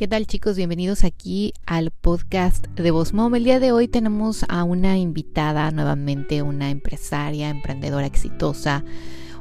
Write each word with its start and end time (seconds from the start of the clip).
¿Qué 0.00 0.08
tal 0.08 0.26
chicos? 0.26 0.56
Bienvenidos 0.56 1.04
aquí 1.04 1.52
al 1.66 1.90
podcast 1.90 2.68
de 2.68 2.90
Voz 2.90 3.12
Mom. 3.12 3.34
El 3.34 3.44
día 3.44 3.60
de 3.60 3.70
hoy 3.70 3.86
tenemos 3.86 4.46
a 4.48 4.64
una 4.64 4.96
invitada 4.96 5.70
nuevamente, 5.72 6.40
una 6.40 6.70
empresaria, 6.70 7.50
emprendedora 7.50 8.06
exitosa, 8.06 8.82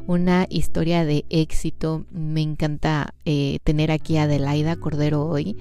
una 0.06 0.48
historia 0.50 1.06
de 1.06 1.24
éxito. 1.30 2.06
Me 2.12 2.42
encanta 2.42 3.14
eh, 3.24 3.60
tener 3.64 3.90
aquí 3.90 4.18
a 4.18 4.24
Adelaida 4.24 4.76
Cordero 4.76 5.26
hoy. 5.26 5.56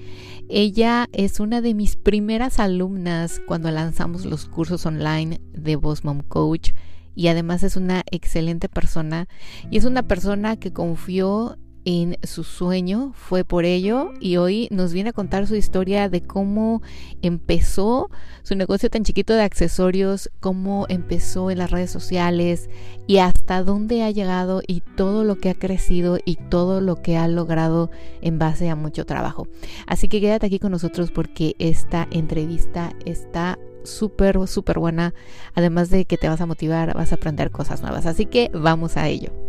Ella 0.49 1.07
es 1.13 1.39
una 1.39 1.61
de 1.61 1.75
mis 1.75 1.95
primeras 1.95 2.59
alumnas 2.59 3.39
cuando 3.47 3.71
lanzamos 3.71 4.25
los 4.25 4.47
cursos 4.47 4.85
online 4.85 5.39
de 5.53 5.77
Voz 5.77 6.03
Mom 6.03 6.23
Coach 6.27 6.71
y 7.15 7.29
además 7.29 7.63
es 7.63 7.77
una 7.77 8.03
excelente 8.11 8.67
persona 8.67 9.29
y 9.71 9.77
es 9.77 9.85
una 9.85 10.03
persona 10.03 10.57
que 10.57 10.73
confió 10.73 11.57
en 11.85 12.17
su 12.23 12.43
sueño, 12.43 13.13
fue 13.15 13.43
por 13.43 13.65
ello 13.65 14.11
y 14.19 14.37
hoy 14.37 14.67
nos 14.71 14.93
viene 14.93 15.09
a 15.09 15.13
contar 15.13 15.47
su 15.47 15.55
historia 15.55 16.09
de 16.09 16.21
cómo 16.21 16.81
empezó 17.21 18.09
su 18.43 18.55
negocio 18.55 18.89
tan 18.89 19.03
chiquito 19.03 19.33
de 19.33 19.43
accesorios, 19.43 20.29
cómo 20.39 20.85
empezó 20.89 21.51
en 21.51 21.59
las 21.59 21.71
redes 21.71 21.91
sociales 21.91 22.69
y 23.07 23.17
hasta 23.17 23.63
dónde 23.63 24.03
ha 24.03 24.11
llegado 24.11 24.61
y 24.67 24.81
todo 24.81 25.23
lo 25.23 25.37
que 25.37 25.49
ha 25.49 25.55
crecido 25.55 26.17
y 26.23 26.35
todo 26.35 26.81
lo 26.81 26.97
que 26.97 27.17
ha 27.17 27.27
logrado 27.27 27.89
en 28.21 28.39
base 28.39 28.69
a 28.69 28.75
mucho 28.75 29.05
trabajo. 29.05 29.47
Así 29.87 30.07
que 30.07 30.21
quédate 30.21 30.47
aquí 30.47 30.59
con 30.59 30.71
nosotros 30.71 31.11
porque 31.11 31.55
esta 31.59 32.07
entrevista 32.11 32.93
está 33.05 33.57
súper, 33.83 34.47
súper 34.47 34.79
buena. 34.79 35.13
Además 35.55 35.89
de 35.89 36.05
que 36.05 36.17
te 36.17 36.29
vas 36.29 36.41
a 36.41 36.45
motivar, 36.45 36.93
vas 36.95 37.11
a 37.11 37.15
aprender 37.15 37.51
cosas 37.51 37.81
nuevas. 37.81 38.05
Así 38.05 38.25
que 38.25 38.51
vamos 38.53 38.97
a 38.97 39.07
ello. 39.07 39.48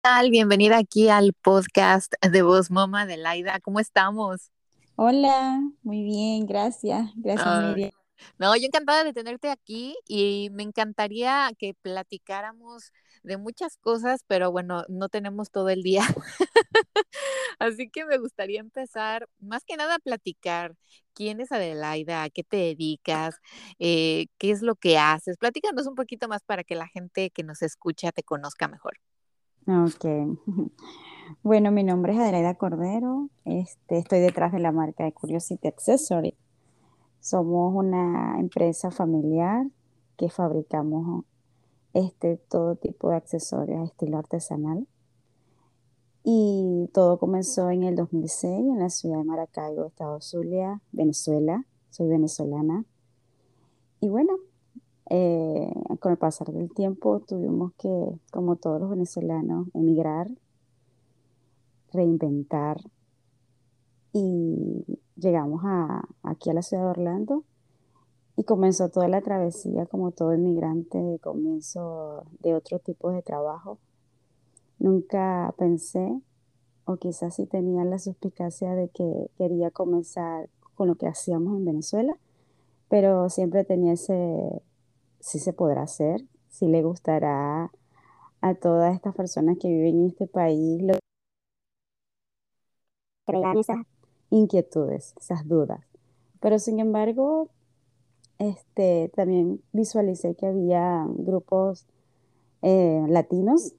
Tal? 0.00 0.30
Bienvenida 0.30 0.78
aquí 0.78 1.08
al 1.10 1.34
podcast 1.34 2.14
de 2.22 2.42
Voz 2.42 2.70
Moma 2.70 3.04
de 3.04 3.18
Laida. 3.18 3.60
¿Cómo 3.60 3.80
estamos? 3.80 4.50
Hola, 4.96 5.60
muy 5.82 6.02
bien, 6.02 6.46
gracias. 6.46 7.10
Gracias, 7.16 7.64
Miriam. 7.64 7.90
No, 8.38 8.56
yo 8.56 8.64
encantada 8.64 9.04
de 9.04 9.12
tenerte 9.12 9.50
aquí 9.50 9.94
y 10.06 10.48
me 10.52 10.62
encantaría 10.62 11.50
que 11.58 11.74
platicáramos 11.74 12.92
de 13.22 13.36
muchas 13.36 13.76
cosas, 13.76 14.24
pero 14.26 14.50
bueno, 14.50 14.84
no 14.88 15.08
tenemos 15.10 15.50
todo 15.50 15.68
el 15.68 15.82
día. 15.82 16.02
Así 17.58 17.90
que 17.90 18.06
me 18.06 18.18
gustaría 18.18 18.60
empezar 18.60 19.28
más 19.38 19.64
que 19.64 19.76
nada 19.76 19.96
a 19.96 19.98
platicar. 19.98 20.76
¿Quién 21.12 21.40
es 21.40 21.52
Adelaida? 21.52 22.22
¿A 22.22 22.30
qué 22.30 22.42
te 22.42 22.56
dedicas? 22.56 23.36
Eh, 23.78 24.26
¿Qué 24.38 24.50
es 24.50 24.62
lo 24.62 24.76
que 24.76 24.98
haces? 24.98 25.36
Platícanos 25.36 25.86
un 25.86 25.94
poquito 25.94 26.28
más 26.28 26.42
para 26.42 26.64
que 26.64 26.74
la 26.74 26.88
gente 26.88 27.30
que 27.30 27.42
nos 27.42 27.60
escucha 27.62 28.12
te 28.12 28.22
conozca 28.22 28.68
mejor. 28.68 28.98
Ok. 29.70 30.04
Bueno, 31.44 31.70
mi 31.70 31.84
nombre 31.84 32.12
es 32.12 32.18
Adelaida 32.18 32.54
Cordero. 32.56 33.30
Este, 33.44 33.98
estoy 33.98 34.18
detrás 34.18 34.52
de 34.52 34.58
la 34.58 34.72
marca 34.72 35.04
de 35.04 35.12
Curiosity 35.12 35.68
Accessory. 35.68 36.36
Somos 37.20 37.72
una 37.74 38.38
empresa 38.40 38.90
familiar 38.90 39.64
que 40.16 40.28
fabricamos 40.28 41.24
este, 41.94 42.36
todo 42.36 42.74
tipo 42.74 43.10
de 43.10 43.16
accesorios 43.16 43.88
estilo 43.88 44.18
artesanal. 44.18 44.86
Y 46.24 46.90
todo 46.92 47.18
comenzó 47.18 47.70
en 47.70 47.84
el 47.84 47.94
2006 47.94 48.52
en 48.52 48.78
la 48.80 48.90
ciudad 48.90 49.18
de 49.18 49.24
Maracaibo, 49.24 49.86
Estado 49.86 50.20
Zulia, 50.20 50.82
Venezuela. 50.90 51.64
Soy 51.90 52.08
venezolana. 52.08 52.84
Y 54.00 54.08
bueno, 54.08 54.34
eh, 55.10 55.72
con 55.98 56.12
el 56.12 56.18
pasar 56.18 56.52
del 56.52 56.72
tiempo 56.72 57.18
tuvimos 57.20 57.72
que, 57.74 57.90
como 58.30 58.54
todos 58.54 58.80
los 58.80 58.90
venezolanos, 58.90 59.66
emigrar, 59.74 60.28
reinventar 61.92 62.80
y 64.12 64.84
llegamos 65.16 65.62
aquí 66.22 66.50
a 66.50 66.54
la 66.54 66.62
ciudad 66.62 66.84
de 66.84 66.90
Orlando 66.90 67.44
y 68.36 68.44
comenzó 68.44 68.88
toda 68.88 69.08
la 69.08 69.20
travesía 69.20 69.84
como 69.86 70.12
todo 70.12 70.32
inmigrante, 70.32 71.18
comienzo 71.20 72.22
de 72.40 72.54
otro 72.54 72.78
tipo 72.78 73.10
de 73.10 73.22
trabajo. 73.22 73.78
Nunca 74.78 75.52
pensé, 75.58 76.20
o 76.84 76.96
quizás 76.96 77.34
sí 77.34 77.46
tenía 77.46 77.84
la 77.84 77.98
suspicacia 77.98 78.76
de 78.76 78.88
que 78.88 79.28
quería 79.36 79.72
comenzar 79.72 80.48
con 80.76 80.86
lo 80.86 80.94
que 80.94 81.08
hacíamos 81.08 81.56
en 81.56 81.64
Venezuela, 81.64 82.16
pero 82.88 83.28
siempre 83.28 83.64
tenía 83.64 83.92
ese, 83.92 84.62
si 85.20 85.38
se 85.38 85.52
podrá 85.52 85.82
hacer, 85.82 86.24
si 86.48 86.66
le 86.68 86.82
gustará 86.82 87.70
a 88.40 88.54
todas 88.54 88.94
estas 88.94 89.14
personas 89.14 89.58
que 89.58 89.68
viven 89.68 90.00
en 90.00 90.06
este 90.08 90.26
país, 90.26 90.82
lo 90.82 90.94
esas 93.54 93.78
inquietudes, 94.30 95.14
esas 95.20 95.46
dudas. 95.46 95.80
Pero 96.40 96.58
sin 96.58 96.80
embargo, 96.80 97.50
este, 98.38 99.10
también 99.14 99.62
visualicé 99.72 100.34
que 100.34 100.46
había 100.46 101.06
grupos 101.08 101.86
eh, 102.62 103.04
latinos 103.08 103.74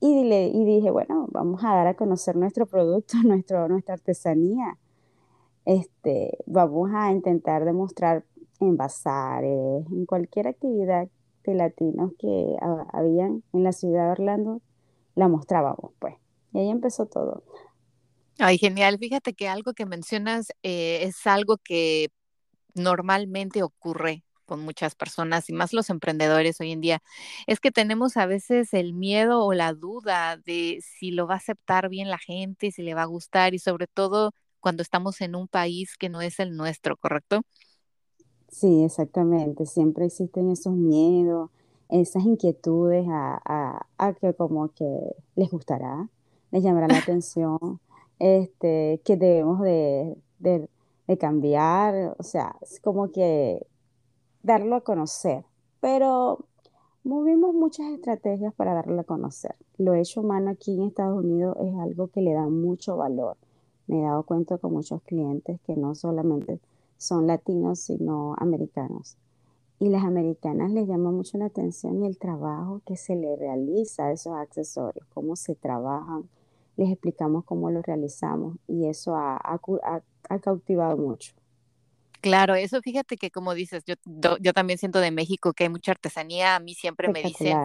y, 0.00 0.32
y 0.32 0.64
dije, 0.64 0.90
bueno, 0.90 1.28
vamos 1.30 1.62
a 1.64 1.74
dar 1.74 1.86
a 1.86 1.94
conocer 1.94 2.36
nuestro 2.36 2.66
producto, 2.66 3.16
nuestro, 3.24 3.68
nuestra 3.68 3.94
artesanía. 3.94 4.78
Este, 5.64 6.38
vamos 6.46 6.90
a 6.92 7.12
intentar 7.12 7.64
demostrar 7.64 8.24
en 8.62 8.76
bazares, 8.76 9.86
en 9.90 10.06
cualquier 10.06 10.48
actividad 10.48 11.08
de 11.44 11.54
latinos 11.54 12.12
que 12.18 12.56
habían 12.92 13.42
en 13.52 13.64
la 13.64 13.72
ciudad 13.72 14.06
de 14.06 14.12
Orlando, 14.12 14.62
la 15.14 15.28
mostrábamos, 15.28 15.92
pues. 15.98 16.14
Y 16.52 16.58
ahí 16.60 16.70
empezó 16.70 17.06
todo. 17.06 17.42
Ay, 18.38 18.58
genial. 18.58 18.98
Fíjate 18.98 19.34
que 19.34 19.48
algo 19.48 19.72
que 19.74 19.86
mencionas 19.86 20.48
eh, 20.62 21.00
es 21.02 21.26
algo 21.26 21.58
que 21.58 22.08
normalmente 22.74 23.62
ocurre 23.62 24.24
con 24.46 24.60
muchas 24.60 24.94
personas 24.94 25.48
y 25.48 25.52
más 25.52 25.72
los 25.72 25.88
emprendedores 25.90 26.60
hoy 26.60 26.72
en 26.72 26.80
día, 26.80 27.02
es 27.46 27.60
que 27.60 27.70
tenemos 27.70 28.16
a 28.18 28.26
veces 28.26 28.74
el 28.74 28.92
miedo 28.92 29.44
o 29.44 29.54
la 29.54 29.72
duda 29.72 30.36
de 30.36 30.80
si 30.82 31.10
lo 31.10 31.26
va 31.26 31.34
a 31.34 31.36
aceptar 31.38 31.88
bien 31.88 32.10
la 32.10 32.18
gente, 32.18 32.70
si 32.70 32.82
le 32.82 32.94
va 32.94 33.02
a 33.02 33.06
gustar 33.06 33.54
y 33.54 33.58
sobre 33.58 33.86
todo 33.86 34.34
cuando 34.60 34.82
estamos 34.82 35.20
en 35.22 35.34
un 35.36 35.48
país 35.48 35.96
que 35.96 36.08
no 36.10 36.20
es 36.20 36.38
el 36.38 36.56
nuestro, 36.56 36.96
¿correcto? 36.98 37.42
Sí, 38.52 38.84
exactamente. 38.84 39.66
Siempre 39.66 40.06
existen 40.06 40.50
esos 40.50 40.74
miedos, 40.74 41.50
esas 41.88 42.24
inquietudes 42.24 43.06
a, 43.10 43.86
que 44.20 44.34
como 44.34 44.68
que 44.68 45.16
les 45.36 45.50
gustará, 45.50 46.08
les 46.50 46.62
llamará 46.62 46.86
la 46.86 46.98
atención, 46.98 47.80
este, 48.18 49.00
que 49.04 49.16
debemos 49.16 49.60
de, 49.62 50.16
cambiar, 51.18 52.14
o 52.18 52.22
sea, 52.22 52.56
es 52.62 52.80
como 52.80 53.10
que 53.10 53.66
darlo 54.42 54.76
a 54.76 54.82
conocer. 54.82 55.44
Pero 55.80 56.46
movimos 57.04 57.54
muchas 57.54 57.86
estrategias 57.92 58.54
para 58.54 58.74
darlo 58.74 59.00
a 59.00 59.04
conocer. 59.04 59.56
Lo 59.78 59.94
hecho 59.94 60.20
humano 60.20 60.50
aquí 60.50 60.74
en 60.74 60.88
Estados 60.88 61.24
Unidos 61.24 61.56
es 61.60 61.74
algo 61.76 62.08
que 62.08 62.20
le 62.22 62.34
da 62.34 62.48
mucho 62.48 62.96
valor. 62.96 63.36
Me 63.86 64.00
he 64.00 64.02
dado 64.02 64.24
cuenta 64.24 64.58
con 64.58 64.72
muchos 64.74 65.02
clientes 65.02 65.60
que 65.66 65.74
no 65.76 65.94
solamente 65.94 66.60
son 67.02 67.26
latinos, 67.26 67.80
sino 67.80 68.34
americanos. 68.38 69.16
Y 69.78 69.88
las 69.88 70.04
americanas 70.04 70.70
les 70.70 70.86
llama 70.86 71.10
mucho 71.10 71.38
la 71.38 71.46
atención 71.46 72.04
el 72.04 72.16
trabajo 72.16 72.80
que 72.86 72.96
se 72.96 73.16
le 73.16 73.34
realiza 73.36 74.06
a 74.06 74.12
esos 74.12 74.34
accesorios, 74.36 75.04
cómo 75.12 75.34
se 75.34 75.56
trabajan, 75.56 76.28
les 76.76 76.90
explicamos 76.90 77.44
cómo 77.44 77.70
lo 77.70 77.82
realizamos 77.82 78.56
y 78.68 78.86
eso 78.86 79.16
ha, 79.16 79.60
cautivado 80.40 80.96
mucho. 80.96 81.34
Claro, 82.20 82.54
eso 82.54 82.80
fíjate 82.80 83.16
que 83.16 83.32
como 83.32 83.54
dices, 83.54 83.82
yo, 83.84 83.96
yo 84.40 84.52
también 84.52 84.78
siento 84.78 85.00
de 85.00 85.10
México 85.10 85.52
que 85.52 85.64
hay 85.64 85.70
mucha 85.70 85.90
artesanía, 85.90 86.54
a 86.54 86.60
mí 86.60 86.74
siempre 86.74 87.08
me 87.08 87.22
dicen, 87.22 87.58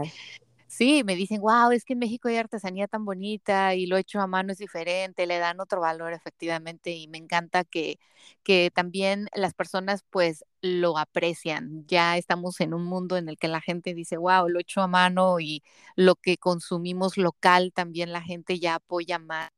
Sí, 0.68 1.04
me 1.06 1.16
dicen, 1.16 1.40
wow, 1.42 1.72
es 1.72 1.86
que 1.86 1.94
en 1.94 2.00
México 2.00 2.28
hay 2.28 2.36
artesanía 2.38 2.88
tan 2.88 3.06
bonita 3.06 3.74
y 3.76 3.86
lo 3.88 3.96
hecho 3.98 4.20
a 4.20 4.28
mano 4.28 4.52
es 4.52 4.58
diferente, 4.60 5.26
le 5.26 5.38
dan 5.40 5.60
otro 5.62 5.80
valor 5.82 6.12
efectivamente 6.14 6.92
y 6.92 7.08
me 7.08 7.18
encanta 7.18 7.64
que, 7.64 8.00
que 8.44 8.70
también 8.74 9.28
las 9.34 9.54
personas 9.54 10.04
pues 10.10 10.44
lo 10.62 10.98
aprecian. 10.98 11.86
Ya 11.88 12.18
estamos 12.18 12.60
en 12.60 12.74
un 12.74 12.84
mundo 12.84 13.16
en 13.18 13.30
el 13.30 13.38
que 13.38 13.48
la 13.48 13.62
gente 13.62 13.94
dice, 13.94 14.18
wow, 14.18 14.50
lo 14.50 14.60
hecho 14.60 14.82
a 14.82 14.88
mano 14.88 15.40
y 15.40 15.64
lo 15.96 16.16
que 16.16 16.38
consumimos 16.38 17.18
local 17.18 17.72
también 17.74 18.12
la 18.12 18.22
gente 18.22 18.60
ya 18.60 18.76
apoya 18.76 19.20
más 19.20 19.50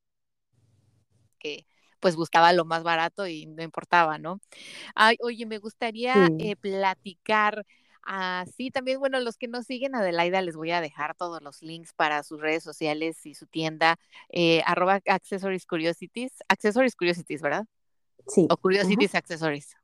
que 1.40 1.66
pues 2.00 2.16
buscaba 2.16 2.54
lo 2.54 2.64
más 2.66 2.84
barato 2.84 3.28
y 3.28 3.46
no 3.46 3.62
importaba, 3.64 4.18
¿no? 4.18 4.40
Ay, 4.96 5.18
oye, 5.22 5.46
me 5.48 5.60
gustaría 5.60 6.14
Sí, 6.14 6.30
eh, 6.40 6.56
platicar 6.58 7.66
Así 8.04 8.72
también, 8.72 9.00
bueno, 9.00 9.20
los 9.20 9.38
que 9.38 9.48
no 9.48 9.62
siguen 9.62 9.94
Adelaida 9.96 10.42
les 10.42 10.56
voy 10.56 10.72
a 10.72 10.82
dejar 10.82 11.16
todos 11.16 11.42
los 11.42 11.62
links 11.62 11.94
para 11.94 12.24
sus 12.24 12.40
redes 12.40 12.64
sociales 12.64 13.26
y 13.26 13.36
su 13.36 13.46
tienda, 13.46 13.98
eh, 14.30 14.62
arroba 14.66 15.02
Accessories 15.06 15.66
Curiosities, 15.66 16.32
Accessories 16.48 16.96
Curiosities, 16.96 17.42
¿verdad? 17.42 17.66
sí, 18.28 18.48
O 18.50 18.54
ajá. 18.54 18.62
Curiosities 18.62 19.16
Accessories. 19.16 19.76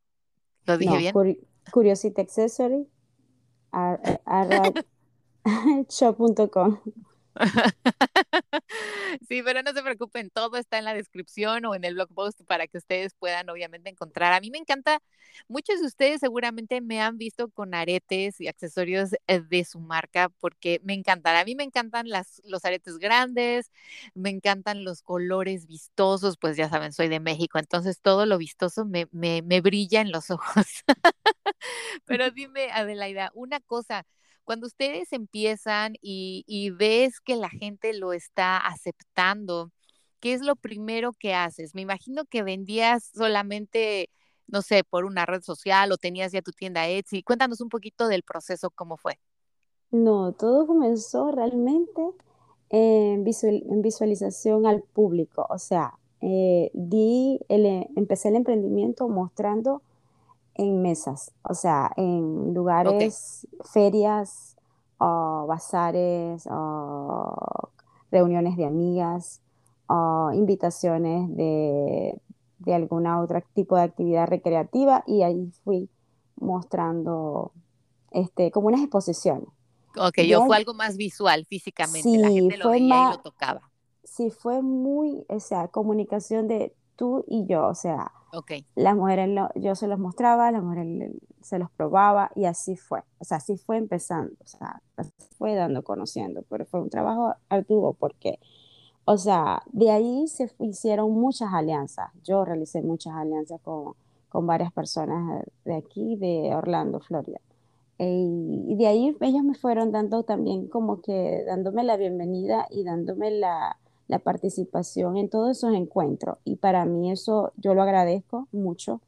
¿Lo 0.66 0.78
dije 0.78 0.92
No, 0.94 0.98
bien? 0.98 1.14
Curi- 1.14 1.40
Curiosity 1.72 2.22
Accessory, 2.22 2.88
ar- 3.72 4.22
arroba 4.26 4.74
shop.com. 5.90 6.80
Sí, 9.28 9.42
pero 9.44 9.62
no 9.64 9.74
se 9.74 9.82
preocupen, 9.84 10.30
todo 10.30 10.58
está 10.58 10.78
en 10.78 10.86
la 10.86 10.94
descripción 10.94 11.66
o 11.66 11.76
en 11.76 11.84
el 11.84 11.96
blog 11.96 12.10
post 12.14 12.42
para 12.48 12.68
que 12.68 12.78
ustedes 12.78 13.14
puedan 13.16 13.50
obviamente 13.50 13.90
encontrar. 13.90 14.34
A 14.34 14.40
mí 14.40 14.52
me 14.52 14.58
encanta, 14.58 15.00
muchos 15.48 15.80
de 15.82 15.88
ustedes 15.88 16.20
seguramente 16.20 16.82
me 16.82 17.02
han 17.02 17.18
visto 17.18 17.50
con 17.50 17.74
aretes 17.74 18.40
y 18.42 18.48
accesorios 18.48 19.12
eh, 19.28 19.42
de 19.42 19.66
su 19.66 19.80
marca 19.80 20.30
porque 20.40 20.80
me 20.84 20.94
encantan. 20.94 21.36
A 21.36 21.44
mí 21.46 21.56
me 21.56 21.64
encantan 21.64 22.10
las, 22.10 22.42
los 22.46 22.66
aretes 22.66 22.98
grandes, 22.98 23.72
me 24.14 24.30
encantan 24.30 24.84
los 24.84 25.02
colores 25.02 25.68
vistosos, 25.68 26.38
pues 26.38 26.58
ya 26.58 26.70
saben, 26.70 26.94
soy 26.94 27.08
de 27.10 27.20
México, 27.20 27.60
entonces 27.60 28.00
todo 28.02 28.26
lo 28.26 28.38
vistoso 28.38 28.86
me, 28.86 29.08
me, 29.12 29.42
me 29.42 29.62
brilla 29.62 30.02
en 30.02 30.12
los 30.12 30.30
ojos. 30.31 30.66
Pero 32.06 32.31
dime, 32.31 32.72
Adelaida, 32.72 33.31
una 33.34 33.60
cosa, 33.62 34.06
cuando 34.45 34.68
ustedes 34.68 35.13
empiezan 35.13 35.95
y, 36.01 36.44
y 36.47 36.71
ves 36.71 37.19
que 37.21 37.36
la 37.38 37.50
gente 37.50 37.94
lo 37.94 38.13
está 38.13 38.57
aceptando, 38.59 39.71
¿qué 40.21 40.33
es 40.33 40.42
lo 40.42 40.56
primero 40.56 41.13
que 41.13 41.33
haces? 41.36 41.75
Me 41.75 41.81
imagino 41.81 42.25
que 42.25 42.44
vendías 42.44 43.12
solamente, 43.15 44.09
no 44.47 44.62
sé, 44.63 44.83
por 44.83 45.06
una 45.06 45.25
red 45.25 45.42
social 45.44 45.92
o 45.92 45.97
tenías 45.97 46.31
ya 46.31 46.42
tu 46.42 46.51
tienda 46.51 46.88
Etsy. 46.88 47.24
Cuéntanos 47.24 47.62
un 47.62 47.69
poquito 47.69 48.07
del 48.07 48.24
proceso, 48.24 48.71
cómo 48.71 48.97
fue. 48.97 49.19
No, 49.92 50.33
todo 50.33 50.68
comenzó 50.68 51.31
realmente 51.31 52.01
en, 52.69 53.24
visual- 53.24 53.63
en 53.69 53.81
visualización 53.81 54.65
al 54.68 54.81
público. 54.83 55.45
O 55.50 55.57
sea, 55.59 55.94
eh, 56.21 56.71
di 56.74 57.39
el, 57.50 57.65
e- 57.65 57.89
empecé 57.95 58.30
el 58.30 58.36
emprendimiento 58.36 59.07
mostrando 59.09 59.81
en 60.56 60.81
mesas, 60.81 61.33
o 61.44 61.53
sea, 61.56 61.92
en 61.97 62.53
lugares, 62.53 63.47
ferias, 63.66 64.56
o 65.00 65.46
bazares, 65.48 66.48
o 66.52 67.72
reuniones 68.12 68.58
de 68.58 68.66
amigas, 68.66 69.42
o 69.88 70.32
invitaciones 70.34 71.36
de, 71.36 72.20
de 72.60 72.74
alguna 72.74 73.22
otra 73.22 73.42
tipo 73.54 73.76
de 73.76 73.84
actividad 73.84 74.28
recreativa 74.28 75.04
y 75.08 75.24
ahí 75.24 75.52
fui 75.64 75.90
mostrando 76.38 77.54
este, 78.12 78.52
como 78.52 78.68
unas 78.68 78.82
exposiciones. 78.82 79.50
ok, 79.98 80.20
yo 80.28 80.42
fue 80.42 80.58
algo 80.58 80.74
más 80.74 80.98
visual 80.98 81.46
físicamente, 81.46 82.18
la 82.18 82.32
sí, 82.32 82.32
gente 82.32 82.58
lo 82.58 82.70
fue 82.70 82.72
veía 82.72 83.02
y 83.02 83.06
lo 83.06 83.18
tocaba. 83.20 83.72
sí 84.04 84.30
fue 84.32 84.62
muy, 84.62 85.26
o 85.30 85.40
sea, 85.40 85.68
comunicación 85.70 86.48
de 86.48 86.76
tú 86.95 87.24
y 87.27 87.45
yo, 87.47 87.68
o 87.68 87.75
sea, 87.75 88.12
Ok, 88.33 88.51
las 88.75 88.95
mujeres, 88.95 89.30
lo- 89.30 89.50
yo 89.56 89.75
se 89.75 89.88
los 89.88 90.00
mostraba, 90.00 90.51
las 90.51 90.62
mujeres 90.63 91.12
se 91.42 91.57
los 91.59 91.69
probaba 91.71 92.31
y 92.36 92.45
así 92.45 92.75
fue. 92.75 93.01
O 93.19 93.24
sea, 93.24 93.38
así 93.38 93.57
fue 93.57 93.77
empezando, 93.77 94.33
o 94.44 94.47
sea, 94.47 94.81
así 94.97 95.12
fue 95.38 95.56
dando, 95.56 95.83
conociendo, 95.83 96.44
pero 96.50 96.65
fue 96.65 96.81
un 96.81 96.89
trabajo 96.89 97.33
arduo 97.50 97.94
porque, 97.94 98.39
o 99.06 99.18
sea, 99.18 99.62
de 99.71 99.92
ahí 99.92 100.27
se 100.27 100.51
hicieron 100.59 101.12
muchas 101.12 101.53
alianzas. 101.53 102.09
Yo 102.24 102.44
realicé 102.44 102.81
muchas 102.81 103.13
alianzas 103.13 103.62
con, 103.62 103.94
con 104.30 104.47
varias 104.47 104.74
personas 104.74 105.45
de 105.63 105.75
aquí, 105.75 106.15
de 106.18 106.53
Orlando, 106.56 107.00
Florida. 107.00 107.39
Eh, 107.97 108.07
y 108.68 108.75
de 108.75 108.88
ahí 108.88 109.15
ellos 109.21 109.44
me 109.44 109.53
fueron 109.56 109.92
dando 109.94 110.24
también 110.24 110.68
como 110.68 111.01
que 111.01 111.44
dándome 111.47 111.83
la 111.86 111.95
bienvenida 111.95 112.68
y 112.69 112.83
dándome 112.83 113.31
la, 113.31 113.77
la 114.07 114.19
participación 114.19 115.18
en 115.18 115.30
todos 115.30 115.57
esos 115.57 115.74
encuentros. 115.74 116.38
Y 116.44 116.57
para 116.57 116.86
mí 116.86 117.12
eso 117.12 117.52
yo 117.57 117.74
lo 117.74 117.81
agradezco 117.81 118.48
mucho 118.52 119.02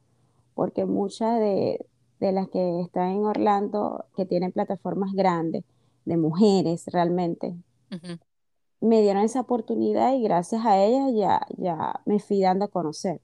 porque 0.54 0.84
muchas 0.86 1.38
de, 1.38 1.86
de 2.20 2.32
las 2.32 2.48
que 2.48 2.80
están 2.80 3.10
en 3.10 3.24
Orlando, 3.24 4.06
que 4.16 4.26
tienen 4.26 4.52
plataformas 4.52 5.12
grandes, 5.12 5.64
de 6.04 6.16
mujeres 6.16 6.86
realmente, 6.86 7.54
me 8.80 9.02
dieron 9.02 9.22
esa 9.22 9.40
oportunidad 9.40 10.14
y 10.14 10.22
gracias 10.22 10.64
a 10.64 10.82
ellas 10.82 11.12
ya, 11.14 11.46
ya 11.58 12.00
me 12.06 12.18
fui 12.18 12.40
dando 12.40 12.64
a 12.64 12.68
conocer. 12.68 13.20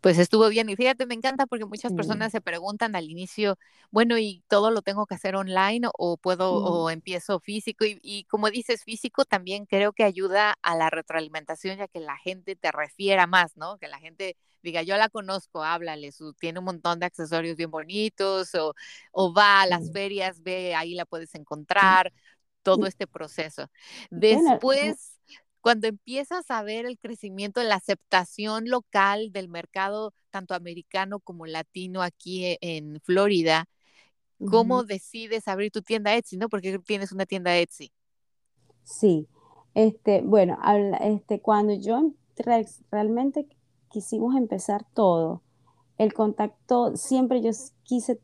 Pues 0.00 0.18
estuvo 0.18 0.48
bien 0.48 0.68
y 0.68 0.76
fíjate, 0.76 1.06
me 1.06 1.14
encanta 1.14 1.46
porque 1.46 1.64
muchas 1.64 1.92
personas 1.92 2.30
se 2.30 2.40
preguntan 2.40 2.94
al 2.94 3.10
inicio, 3.10 3.58
bueno, 3.90 4.16
¿y 4.16 4.44
todo 4.48 4.70
lo 4.70 4.80
tengo 4.82 5.06
que 5.06 5.16
hacer 5.16 5.34
online 5.34 5.88
o 5.98 6.16
puedo 6.16 6.54
o 6.56 6.90
empiezo 6.90 7.40
físico? 7.40 7.84
Y, 7.84 7.98
y 8.02 8.24
como 8.24 8.48
dices, 8.50 8.84
físico 8.84 9.24
también 9.24 9.66
creo 9.66 9.92
que 9.92 10.04
ayuda 10.04 10.54
a 10.62 10.76
la 10.76 10.88
retroalimentación, 10.90 11.78
ya 11.78 11.88
que 11.88 11.98
la 12.00 12.16
gente 12.16 12.54
te 12.54 12.70
refiera 12.70 13.26
más, 13.26 13.56
¿no? 13.56 13.76
Que 13.78 13.88
la 13.88 13.98
gente 13.98 14.36
diga, 14.62 14.82
yo 14.82 14.96
la 14.96 15.08
conozco, 15.08 15.64
háblale, 15.64 16.12
su, 16.12 16.32
tiene 16.34 16.60
un 16.60 16.66
montón 16.66 17.00
de 17.00 17.06
accesorios 17.06 17.56
bien 17.56 17.70
bonitos 17.70 18.54
o, 18.54 18.74
o 19.12 19.32
va 19.34 19.62
a 19.62 19.66
las 19.66 19.90
ferias, 19.90 20.42
ve, 20.42 20.74
ahí 20.76 20.94
la 20.94 21.06
puedes 21.06 21.34
encontrar, 21.34 22.12
todo 22.62 22.86
este 22.86 23.06
proceso. 23.06 23.68
Después 24.14 25.17
cuando 25.68 25.86
empiezas 25.88 26.50
a 26.50 26.62
ver 26.62 26.86
el 26.86 26.98
crecimiento, 26.98 27.62
la 27.62 27.76
aceptación 27.76 28.68
local 28.70 29.32
del 29.32 29.48
mercado, 29.48 30.14
tanto 30.30 30.54
americano 30.54 31.20
como 31.20 31.46
latino 31.46 32.02
aquí 32.02 32.44
e- 32.46 32.58
en 32.62 33.00
Florida, 33.02 33.66
¿cómo 34.44 34.84
decides 34.84 35.48
abrir 35.48 35.72
tu 35.72 35.82
tienda 35.82 36.16
Etsy, 36.16 36.36
no? 36.38 36.48
Porque 36.50 36.78
tienes 36.80 37.12
una 37.12 37.26
tienda 37.26 37.56
Etsy. 37.58 37.92
Sí, 38.84 39.28
este, 39.74 40.22
bueno, 40.22 40.58
este, 41.00 41.40
cuando 41.40 41.74
yo 41.74 41.98
em- 41.98 42.14
re- 42.36 42.66
realmente 42.90 43.46
quisimos 43.90 44.36
empezar 44.36 44.84
todo, 44.94 45.42
el 45.98 46.14
contacto 46.14 46.96
siempre 46.96 47.42
yo 47.42 47.50
quise 47.84 48.20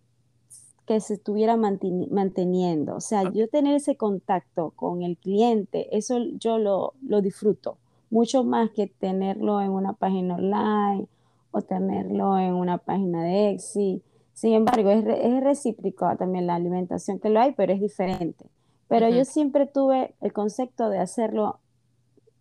que 0.87 1.01
se 1.01 1.15
estuviera 1.15 1.57
manteni- 1.57 2.09
manteniendo, 2.11 2.97
o 2.97 3.01
sea, 3.01 3.31
yo 3.33 3.49
tener 3.49 3.75
ese 3.77 3.97
contacto 3.97 4.73
con 4.77 5.03
el 5.03 5.17
cliente, 5.17 5.97
eso 5.97 6.19
yo 6.39 6.59
lo, 6.59 6.93
lo 7.07 7.23
disfruto 7.23 7.79
mucho 8.11 8.45
más 8.45 8.71
que 8.71 8.87
tenerlo 8.87 9.61
en 9.61 9.71
una 9.71 9.95
página 9.95 10.37
online 10.37 11.07
o 11.51 11.63
tenerlo 11.63 12.39
en 12.39 12.53
una 12.55 12.79
página 12.79 13.25
de 13.25 13.51
Etsy. 13.53 14.03
Sin 14.35 14.53
embargo, 14.53 14.91
es, 14.91 15.05
re- 15.05 15.27
es 15.37 15.43
recíproco 15.43 16.15
también 16.17 16.47
la 16.47 16.55
alimentación 16.57 17.19
que 17.19 17.31
lo 17.31 17.41
hay, 17.41 17.53
pero 17.53 17.73
es 17.73 17.81
diferente. 17.81 18.45
Pero 18.89 19.09
yo 19.09 19.25
siempre 19.25 19.67
tuve 19.67 20.15
el 20.21 20.33
concepto 20.33 20.91
de 20.91 20.99
hacerlo 20.99 21.59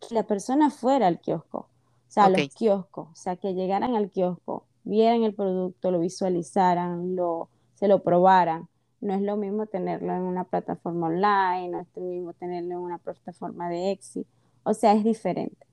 que 0.08 0.14
la 0.14 0.24
persona 0.24 0.70
fuera 0.70 1.08
al 1.08 1.20
kiosco, 1.22 1.60
o 1.60 2.12
sea, 2.12 2.28
Ok. 2.28 2.38
los 2.38 2.54
kioscos, 2.54 3.08
o 3.12 3.16
sea, 3.16 3.38
que 3.38 3.54
llegaran 3.54 3.96
al 3.96 4.10
kiosco, 4.10 4.66
vieran 4.84 5.24
el 5.24 5.34
producto, 5.34 5.90
lo 5.92 6.00
visualizaran, 6.00 7.16
lo, 7.16 7.48
se 7.84 7.90
lo 7.90 8.02
probaran. 8.02 8.70
No 9.02 9.14
es 9.14 9.22
lo 9.22 9.36
mismo 9.36 9.66
tenerlo 9.66 10.14
en 10.14 10.22
una 10.22 10.46
plataforma 10.46 11.08
online, 11.08 11.68
no 11.68 11.82
es 11.82 11.88
lo 11.98 12.04
mismo 12.04 12.32
tenerlo 12.32 12.76
en 12.76 12.78
una 12.78 12.98
plataforma 12.98 13.68
de 13.68 13.92
Etsy, 13.92 14.26
o 14.64 14.74
sea, 14.74 14.94
es 14.94 15.04
diferente. 15.04 15.68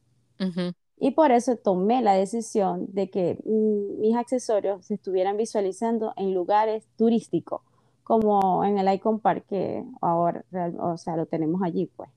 Y 0.98 1.12
por 1.12 1.30
eso 1.30 1.54
tomé 1.54 2.02
la 2.02 2.14
decisión 2.14 2.86
de 2.88 3.10
que 3.10 3.38
mm, 3.44 4.00
mis 4.00 4.16
accesorios 4.16 4.84
se 4.84 4.94
estuvieran 4.94 5.36
visualizando 5.36 6.12
en 6.16 6.34
lugares 6.34 6.84
turísticos, 6.96 7.62
como 8.02 8.64
en 8.64 8.78
el 8.78 8.92
Icon 8.92 9.20
Park, 9.20 9.44
que 9.48 9.84
ahora, 10.00 10.44
o 10.80 10.96
sea, 10.96 11.16
lo 11.16 11.26
tenemos 11.26 11.62
allí, 11.62 11.86
pues. 11.94 12.10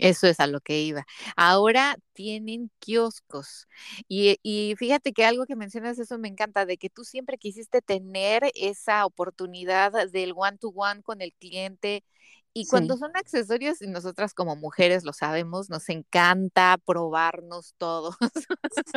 Eso 0.00 0.26
es 0.26 0.40
a 0.40 0.46
lo 0.46 0.60
que 0.60 0.80
iba. 0.82 1.04
Ahora 1.36 1.96
tienen 2.12 2.70
kioscos. 2.80 3.68
Y, 4.08 4.38
y 4.42 4.74
fíjate 4.76 5.12
que 5.12 5.24
algo 5.24 5.46
que 5.46 5.56
mencionas, 5.56 5.98
eso 5.98 6.18
me 6.18 6.28
encanta, 6.28 6.66
de 6.66 6.78
que 6.78 6.90
tú 6.90 7.04
siempre 7.04 7.38
quisiste 7.38 7.82
tener 7.82 8.50
esa 8.54 9.06
oportunidad 9.06 9.92
del 10.10 10.32
one-to-one 10.36 11.02
con 11.02 11.20
el 11.22 11.34
cliente. 11.34 12.04
Y 12.52 12.66
cuando 12.66 12.96
Sí, 12.96 12.98
son 12.98 13.12
accesorios, 13.16 13.80
y 13.82 13.86
nosotras 13.88 14.34
como 14.34 14.56
mujeres 14.56 15.04
lo 15.04 15.12
sabemos, 15.12 15.70
nos 15.70 15.88
encanta 15.88 16.78
probarnos 16.84 17.74
todo, 17.78 18.16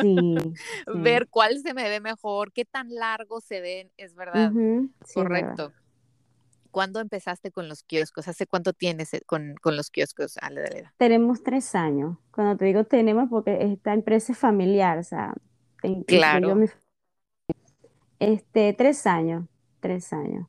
sí, 0.00 0.56
sí. 0.92 1.00
ver 1.02 1.28
cuál 1.28 1.60
se 1.60 1.74
me 1.74 1.88
ve 1.88 2.00
mejor, 2.00 2.52
qué 2.52 2.64
tan 2.64 2.94
largo 2.94 3.40
se 3.40 3.60
ven, 3.60 3.92
es 3.96 4.14
verdad, 4.14 4.54
verdad. 5.14 5.60
¿Cuándo 6.74 6.98
empezaste 6.98 7.52
con 7.52 7.68
los 7.68 7.84
kioscos? 7.84 8.26
¿Hace 8.26 8.48
cuánto 8.48 8.72
tienes 8.72 9.14
eh, 9.14 9.22
con, 9.24 9.54
con 9.62 9.76
los 9.76 9.90
kioscos, 9.90 10.36
Ale 10.42 10.90
Tenemos 10.96 11.44
tres 11.44 11.76
años. 11.76 12.18
Cuando 12.32 12.56
te 12.56 12.64
digo 12.64 12.82
tenemos, 12.82 13.28
porque 13.30 13.58
esta 13.60 13.94
empresa 13.94 14.32
es 14.32 14.38
familiar, 14.38 14.98
o 14.98 15.04
sea, 15.04 15.34
claro. 16.08 16.56
Mi... 16.56 16.66
Este, 18.18 18.72
tres 18.72 19.06
años, 19.06 19.44
tres 19.78 20.12
años. 20.12 20.48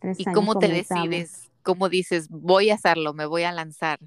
Tres 0.00 0.18
¿Y 0.18 0.24
cómo 0.24 0.58
te 0.58 0.66
decides? 0.66 1.52
¿Cómo 1.62 1.88
dices, 1.88 2.28
voy 2.28 2.70
a 2.70 2.74
hacerlo, 2.74 3.14
me 3.14 3.26
voy 3.26 3.44
a 3.44 3.52
lanzar? 3.52 4.00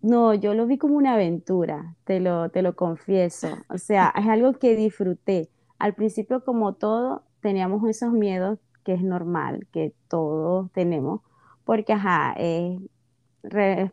No, 0.00 0.32
yo 0.32 0.54
lo 0.54 0.66
vi 0.66 0.78
como 0.78 0.96
una 0.96 1.12
aventura, 1.12 1.94
te 2.04 2.20
lo, 2.20 2.48
te 2.48 2.62
lo 2.62 2.74
confieso. 2.74 3.54
O 3.68 3.76
sea, 3.76 4.14
es 4.16 4.26
algo 4.26 4.54
que 4.54 4.76
disfruté. 4.76 5.50
Al 5.78 5.94
principio, 5.94 6.42
como 6.42 6.72
todo, 6.72 7.22
teníamos 7.42 7.86
esos 7.86 8.12
miedos 8.12 8.58
que 8.84 8.94
es 8.94 9.02
normal, 9.02 9.66
que 9.72 9.92
todos 10.08 10.70
tenemos, 10.72 11.20
porque, 11.64 11.94
ajá, 11.94 12.34
es, 12.38 12.80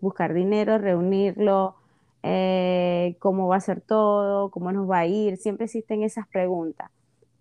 buscar 0.02 0.34
dinero, 0.34 0.78
reunirlo, 0.78 1.76
eh, 2.24 3.16
cómo 3.20 3.48
va 3.48 3.58
a 3.58 3.62
ser 3.62 3.82
todo, 3.82 4.50
cómo 4.52 4.72
nos 4.72 4.90
va 4.90 5.00
a 5.00 5.06
ir, 5.08 5.38
siempre 5.38 5.66
existen 5.66 6.04
esas 6.04 6.28
preguntas. 6.28 6.92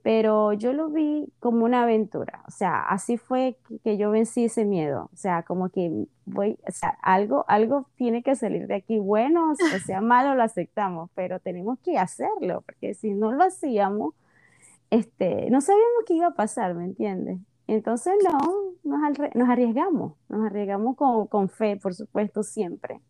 Pero 0.03 0.55
yo 0.55 0.73
lo 0.73 0.89
vi 0.89 1.31
como 1.41 1.67
una 1.67 1.83
aventura, 1.83 2.43
o 2.49 2.51
sea, 2.51 2.81
así 2.81 3.19
fue 3.19 3.59
que 3.85 3.99
yo 3.99 4.11
vencí 4.11 4.47
ese 4.47 4.65
miedo, 4.65 5.11
o 5.13 5.17
sea, 5.17 5.43
como 5.43 5.69
que 5.69 6.07
voy, 6.25 6.59
o 6.67 6.73
sea, 6.73 6.97
algo, 7.03 7.45
algo 7.49 7.87
tiene 7.97 8.23
que 8.23 8.35
salir 8.35 8.67
de 8.67 8.77
aquí 8.77 8.99
bueno, 8.99 9.53
o 9.53 9.79
sea, 9.85 10.01
malo 10.01 10.35
lo 10.35 10.43
aceptamos, 10.43 11.11
pero 11.15 11.39
tenemos 11.39 11.79
que 11.81 11.99
hacerlo, 11.99 12.63
porque 12.65 12.95
si 12.95 13.13
no 13.13 13.33
lo 13.33 13.45
hacíamos, 13.45 14.15
este, 14.91 15.49
no 15.51 15.61
sabíamos 15.61 16.05
qué 16.07 16.15
iba 16.15 16.29
a 16.29 16.35
pasar, 16.35 16.75
¿me 16.75 16.85
entiendes? 16.85 17.39
Entonces, 17.67 18.15
no, 18.25 18.75
nos, 18.83 19.49
arriesgamos, 19.49 20.15
nos 20.29 20.45
arriesgamos 20.45 20.97
con, 20.97 21.49
fe, 21.49 21.77
por 21.77 21.95
supuesto, 21.95 22.43
siempre. 22.43 23.01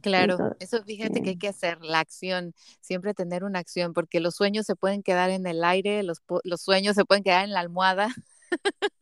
Claro, 0.00 0.56
eso 0.60 0.82
fíjate 0.82 1.20
que 1.20 1.30
hay 1.30 1.38
que 1.38 1.48
hacer, 1.48 1.82
la 1.82 2.00
acción, 2.00 2.54
siempre 2.80 3.12
tener 3.12 3.44
una 3.44 3.58
acción, 3.58 3.92
porque 3.92 4.20
los 4.20 4.34
sueños 4.34 4.64
se 4.64 4.76
pueden 4.76 5.02
quedar 5.02 5.28
en 5.30 5.46
el 5.46 5.62
aire, 5.62 6.02
los, 6.02 6.22
los 6.44 6.62
sueños 6.62 6.94
se 6.94 7.04
pueden 7.04 7.22
quedar 7.22 7.44
en 7.44 7.52
la 7.52 7.60
almohada. 7.60 8.08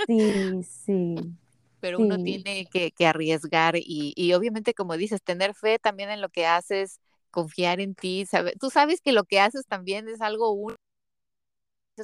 Sí, 0.07 0.63
sí. 0.65 1.15
Pero 1.81 1.99
uno 1.99 2.17
tiene 2.17 2.67
que, 2.67 3.07
arriesgar 3.07 3.77
y, 3.77 4.15
y, 4.17 4.33
obviamente, 4.33 4.73
como 4.73 4.97
dices, 4.97 5.23
tener 5.23 5.55
fe 5.55 5.79
también 5.79 6.11
en 6.11 6.23
lo 6.23 6.31
que 6.31 6.47
haces, 6.47 6.99
confiar 7.31 7.79
en 7.79 7.95
ti. 7.95 8.25
Sabe, 8.25 8.55
tú 8.59 8.71
sabes 8.71 9.03
que 9.03 9.13
lo 9.13 9.25
que 9.25 9.39
haces 9.39 9.67
también 9.67 10.09
es 10.09 10.23
algo 10.23 10.51
único 10.53 10.84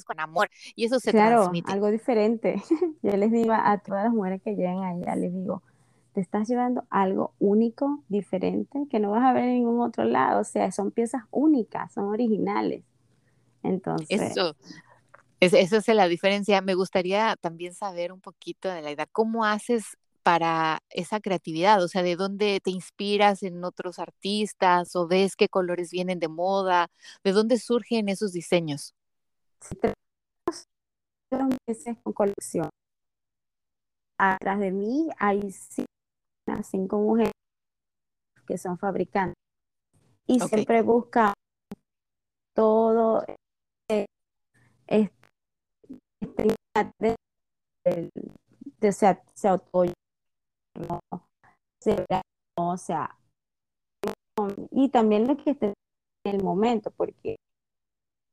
con 0.04 0.20
amor 0.20 0.48
y 0.76 0.84
eso 0.84 1.00
se 1.00 1.10
claro, 1.10 1.50
algo 1.64 1.90
diferente. 1.90 2.62
Yo 3.02 3.16
les 3.16 3.30
digo 3.32 3.52
a 3.52 3.78
todas 3.78 4.04
las 4.04 4.12
mujeres 4.12 4.40
que 4.42 4.54
llegan 4.54 4.82
allá, 4.82 5.16
les 5.16 5.32
digo, 5.32 5.62
te 6.12 6.20
estás 6.20 6.48
llevando 6.48 6.84
algo 6.90 7.34
único, 7.38 8.02
diferente, 8.08 8.86
que 8.90 8.98
no 8.98 9.10
vas 9.10 9.24
a 9.24 9.32
ver 9.32 9.44
en 9.44 9.54
ningún 9.54 9.80
otro 9.80 10.04
lado. 10.04 10.40
O 10.40 10.44
sea, 10.44 10.72
son 10.72 10.90
piezas 10.90 11.22
únicas, 11.30 11.92
son 11.92 12.04
originales. 12.04 12.84
Entonces. 13.62 14.20
Eso. 14.20 14.56
Es, 15.40 15.54
eso 15.54 15.76
es 15.78 15.88
la 15.88 16.08
diferencia. 16.08 16.60
Me 16.60 16.74
gustaría 16.74 17.36
también 17.40 17.74
saber 17.74 18.12
un 18.12 18.20
poquito 18.20 18.68
de 18.68 18.82
la 18.82 18.90
idea. 18.90 19.06
¿Cómo 19.10 19.44
haces 19.44 19.96
para 20.22 20.82
esa 20.90 21.20
creatividad? 21.20 21.82
O 21.82 21.88
sea, 21.88 22.02
¿de 22.02 22.16
dónde 22.16 22.60
te 22.62 22.70
inspiras 22.70 23.42
en 23.42 23.64
otros 23.64 23.98
artistas 23.98 24.94
o 24.96 25.06
ves 25.06 25.36
qué 25.36 25.48
colores 25.48 25.90
vienen 25.90 26.18
de 26.18 26.28
moda? 26.28 26.88
¿De 27.24 27.32
dónde 27.32 27.58
surgen 27.58 28.08
esos 28.08 28.32
diseños? 28.32 28.94
Si 29.62 29.76
con 32.02 32.12
colección. 32.12 32.68
Atrás 34.18 34.58
de 34.60 34.70
mí 34.70 35.08
hay 35.18 35.50
cinco 36.62 36.98
mujeres 36.98 37.32
que 38.46 38.58
son 38.58 38.78
fabricantes. 38.78 39.36
Y 40.26 40.40
siempre 40.40 40.82
buscan 40.82 41.32
todo 42.54 43.24
este, 43.88 44.06
este 46.20 46.56
de, 46.98 48.92
se, 48.92 49.22
se 49.34 49.48
auto 49.48 49.84
o 52.56 52.76
sea 52.76 53.16
y 54.70 54.88
también 54.90 55.26
lo 55.26 55.36
que 55.36 55.50
esté 55.50 55.74
en 56.24 56.34
el 56.36 56.42
momento 56.42 56.90
porque 56.90 57.36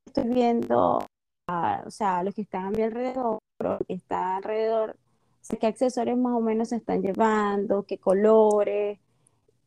estoy 0.05 0.29
viendo 0.29 1.05
o 1.47 1.91
sea, 1.91 2.23
los 2.23 2.35
que 2.35 2.41
están 2.41 2.65
a 2.65 2.71
mi 2.71 2.81
alrededor, 2.81 3.39
los 3.59 3.79
que 3.87 3.93
están 3.93 4.37
alrededor, 4.37 4.97
sé 5.41 5.57
qué 5.57 5.67
accesorios 5.67 6.17
más 6.17 6.33
o 6.33 6.41
menos 6.41 6.69
se 6.69 6.77
están 6.77 7.01
llevando, 7.01 7.85
qué 7.85 7.97
colores, 7.97 8.99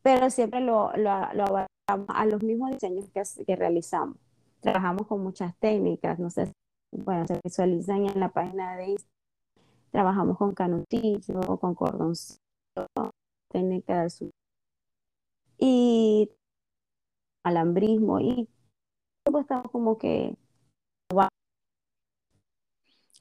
pero 0.01 0.29
siempre 0.29 0.61
lo, 0.61 0.91
lo, 0.95 1.11
a 1.11 2.25
los 2.25 2.43
mismos 2.43 2.71
diseños 2.71 3.09
que, 3.09 3.23
que 3.45 3.55
realizamos. 3.55 4.17
Trabajamos 4.61 5.07
con 5.07 5.23
muchas 5.23 5.55
técnicas, 5.57 6.19
no 6.19 6.29
sé, 6.29 6.51
bueno, 6.91 7.25
se 7.27 7.39
visualizan 7.43 8.05
en 8.05 8.19
la 8.19 8.29
página 8.29 8.75
de 8.77 8.89
Instagram. 8.89 9.11
Trabajamos 9.91 10.37
con 10.37 10.53
canutillo, 10.53 11.57
con 11.59 11.75
cordoncito, 11.75 12.39
técnica 13.51 14.03
de 14.03 14.31
y 15.57 16.29
alambrismo 17.43 18.19
y 18.19 18.47
estamos 19.25 19.71
como 19.71 19.97
que 19.97 20.35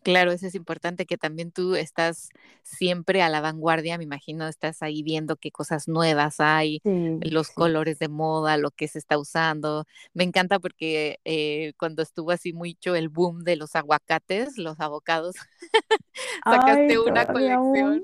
Claro, 0.03 0.33
eso 0.33 0.47
es 0.47 0.55
importante 0.55 1.05
que 1.05 1.19
también 1.19 1.53
tú 1.53 1.75
estás 1.75 2.31
siempre 2.63 3.21
a 3.21 3.29
la 3.29 3.43
vanguardia, 3.43 3.99
me 3.99 4.05
imagino, 4.05 4.49
estás 4.49 4.83
ahí 4.83 5.03
viendo 5.03 5.37
qué 5.37 5.51
cosas 5.51 5.89
nuevas 5.89 6.41
hay, 6.41 6.81
los 7.21 7.51
colores 7.51 7.99
de 7.99 8.09
moda, 8.09 8.57
lo 8.57 8.71
que 8.71 8.89
se 8.89 8.99
está 8.99 9.19
usando. 9.19 9.85
Me 10.15 10.25
encanta 10.25 10.59
porque 10.59 11.19
eh, 11.25 11.75
cuando 11.79 12.03
estuvo 12.03 12.31
así 12.31 12.55
mucho 12.55 12.95
el 12.95 13.11
boom 13.11 13.45
de 13.45 13.57
los 13.57 13.77
aguacates, 13.77 14.57
los 14.57 14.81
abocados, 14.81 15.37
sacaste 16.45 16.99
una 16.99 17.27
colección, 17.27 18.03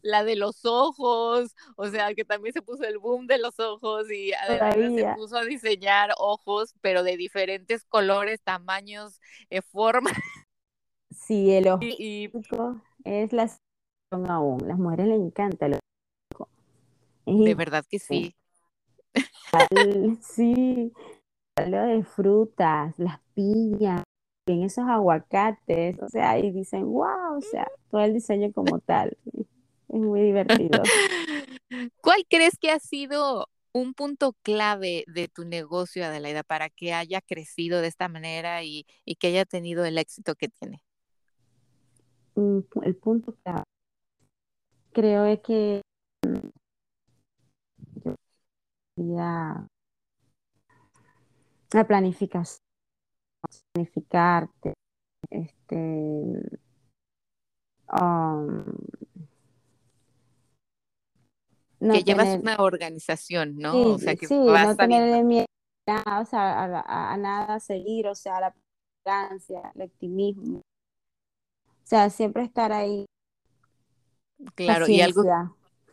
la 0.00 0.22
de 0.22 0.36
los 0.36 0.64
ojos, 0.64 1.56
o 1.74 1.88
sea, 1.88 2.14
que 2.14 2.24
también 2.24 2.52
se 2.52 2.62
puso 2.62 2.84
el 2.84 2.98
boom 2.98 3.26
de 3.26 3.38
los 3.38 3.58
ojos 3.58 4.08
y 4.12 4.32
además 4.32 4.76
se 4.76 5.12
puso 5.16 5.36
a 5.38 5.44
diseñar 5.44 6.10
ojos, 6.18 6.74
pero 6.80 7.02
de 7.02 7.16
diferentes 7.16 7.84
colores, 7.84 8.40
tamaños, 8.42 9.20
eh, 9.50 9.60
formas. 9.60 10.14
Sí, 11.26 11.52
el 11.52 11.68
ojo 11.68 11.84
es 13.04 13.32
la 13.32 13.48
aún. 14.28 14.66
Las 14.66 14.78
mujeres 14.78 15.06
les 15.06 15.20
encanta 15.20 15.66
el 15.66 15.78
ojo. 16.34 16.48
de 17.26 17.54
verdad 17.54 17.84
que 17.88 17.98
sí. 17.98 18.34
sí, 20.20 20.92
lo 21.66 21.82
de 21.82 22.02
frutas, 22.04 22.98
las 22.98 23.20
piñas, 23.34 24.02
en 24.46 24.64
esos 24.64 24.84
aguacates, 24.88 25.96
o 26.02 26.08
sea, 26.08 26.38
y 26.38 26.50
dicen, 26.50 26.84
wow, 26.90 27.38
o 27.38 27.40
sea, 27.40 27.68
todo 27.90 28.00
el 28.00 28.14
diseño 28.14 28.52
como 28.52 28.80
tal. 28.80 29.16
Es 29.88 30.00
muy 30.00 30.22
divertido. 30.22 30.82
¿Cuál 32.00 32.24
crees 32.28 32.58
que 32.58 32.70
ha 32.70 32.80
sido 32.80 33.46
un 33.72 33.94
punto 33.94 34.34
clave 34.42 35.04
de 35.06 35.28
tu 35.28 35.44
negocio, 35.44 36.04
Adelaida, 36.04 36.42
para 36.42 36.68
que 36.68 36.92
haya 36.92 37.20
crecido 37.20 37.80
de 37.80 37.88
esta 37.88 38.08
manera 38.08 38.64
y, 38.64 38.86
y 39.04 39.14
que 39.16 39.28
haya 39.28 39.44
tenido 39.44 39.84
el 39.84 39.98
éxito 39.98 40.34
que 40.34 40.48
tiene? 40.48 40.82
El 42.36 42.96
punto 42.96 43.34
clave 43.42 43.64
creo 44.92 45.24
es 45.24 45.40
que 45.40 45.82
la 48.96 49.66
planificación, 51.86 52.58
planificarte, 53.72 54.74
este, 55.30 56.60
um, 57.92 58.64
que 61.80 62.04
llevas 62.04 62.38
una 62.38 62.56
organización, 62.58 63.56
¿no? 63.56 63.94
o 63.94 63.98
sea, 63.98 64.14
que 64.14 64.26
no 64.28 64.76
tener 64.76 65.24
miedo 65.24 65.46
a, 65.86 67.16
nada 67.18 67.58
seguir, 67.58 68.06
o 68.06 68.14
sea, 68.14 68.40
la 68.40 68.54
perseverancia, 68.54 69.72
el 69.74 69.82
optimismo, 69.82 70.62
sea, 71.92 72.10
siempre 72.10 72.42
estar 72.42 72.72
ahí. 72.72 73.04
Claro, 74.54 74.88
y 74.88 75.00
algo, 75.00 75.24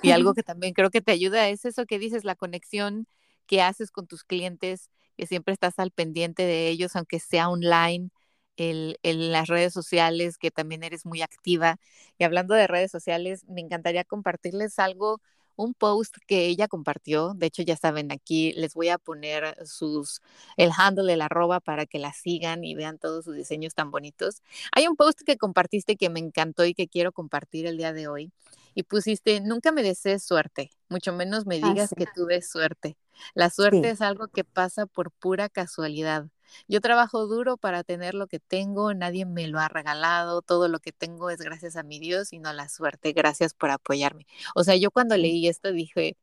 y 0.01 0.12
algo 0.12 0.34
que 0.34 0.44
también 0.44 0.74
creo 0.74 0.89
que 0.89 1.01
te 1.01 1.12
ayuda 1.12 1.50
es 1.50 1.65
eso 1.65 1.86
que 1.86 2.00
dices, 2.00 2.24
la 2.24 2.36
conexión 2.36 3.06
que 3.48 3.62
haces 3.62 3.91
con 3.91 4.08
tus 4.08 4.24
clientes, 4.24 4.89
que 5.18 5.27
siempre 5.27 5.53
estás 5.53 5.77
al 5.77 5.91
pendiente 5.91 6.44
de 6.44 6.70
ellos, 6.70 6.96
aunque 6.96 7.20
sea 7.20 7.50
online, 7.50 8.10
en 8.58 9.32
las 9.32 9.48
redes 9.48 9.72
sociales, 9.74 10.38
que 10.38 10.51
también 10.51 10.84
eres 10.84 11.06
muy 11.06 11.22
activa. 11.22 11.77
Y 12.18 12.25
hablando 12.25 12.56
de 12.56 12.68
redes 12.68 12.91
sociales, 12.91 13.46
me 13.48 13.62
encantaría 13.62 14.03
compartirles 14.03 14.79
algo, 14.79 15.22
un 15.63 15.73
post 15.73 16.15
que 16.27 16.45
ella 16.47 16.67
compartió. 16.67 17.33
De 17.35 17.47
hecho, 17.47 17.61
ya 17.63 17.75
saben, 17.77 18.11
aquí 18.11 18.53
les 18.53 18.73
voy 18.73 18.89
a 18.89 18.97
poner 18.97 19.55
sus, 19.67 20.21
el 20.57 20.71
handle, 20.77 21.13
el 21.13 21.21
arroba 21.21 21.59
para 21.59 21.85
que 21.85 21.99
la 21.99 22.13
sigan 22.13 22.63
y 22.63 22.75
vean 22.75 22.97
todos 22.99 23.25
sus 23.25 23.35
diseños 23.35 23.73
tan 23.75 23.91
bonitos. 23.91 24.41
Hay 24.71 24.87
un 24.87 24.95
post 24.95 25.21
que 25.25 25.37
compartiste 25.37 25.95
que 25.97 26.09
me 26.09 26.19
encantó 26.19 26.65
y 26.65 26.73
que 26.73 26.87
quiero 26.87 27.11
compartir 27.11 27.65
el 27.67 27.77
día 27.77 27.93
de 27.93 28.07
hoy. 28.07 28.31
Y 28.75 28.83
pusiste, 28.83 29.41
nunca 29.41 29.71
me 29.71 29.83
desees 29.83 30.23
suerte, 30.23 30.71
mucho 30.89 31.11
menos 31.13 31.45
me 31.45 31.59
Ah, 31.61 31.75
digas 31.75 31.89
sí, 31.89 31.95
que 31.95 32.07
tuve 32.07 32.41
suerte. 32.41 32.97
La 33.33 33.49
suerte 33.49 33.89
sí, 33.89 33.91
es 33.91 34.01
algo 34.01 34.27
que 34.29 34.43
pasa 34.45 34.85
por 34.85 35.11
pura 35.11 35.49
casualidad. 35.49 36.27
Yo 36.68 36.82
trabajo 36.82 37.27
duro 37.27 37.58
para 37.58 37.84
tener 37.84 38.13
lo 38.15 38.27
que 38.27 38.39
tengo, 38.39 38.94
nadie 38.94 39.25
me 39.25 39.48
lo 39.48 39.60
ha 39.60 39.68
regalado, 39.70 40.41
todo 40.41 40.68
lo 40.68 40.79
que 40.79 40.91
tengo 40.91 41.29
es 41.29 41.39
gracias 41.39 41.75
a 41.75 41.84
mi 41.84 42.00
Dios 42.00 42.34
y 42.34 42.39
no 42.39 42.50
a 42.50 42.53
la 42.53 42.70
suerte, 42.70 43.13
gracias 43.13 43.53
por 43.53 43.72
apoyarme. 43.72 44.25
O 44.56 44.63
sea, 44.63 44.75
yo 44.75 44.91
cuando 44.91 45.18
leí 45.18 45.48
esto 45.48 45.72
dije, 45.72 46.18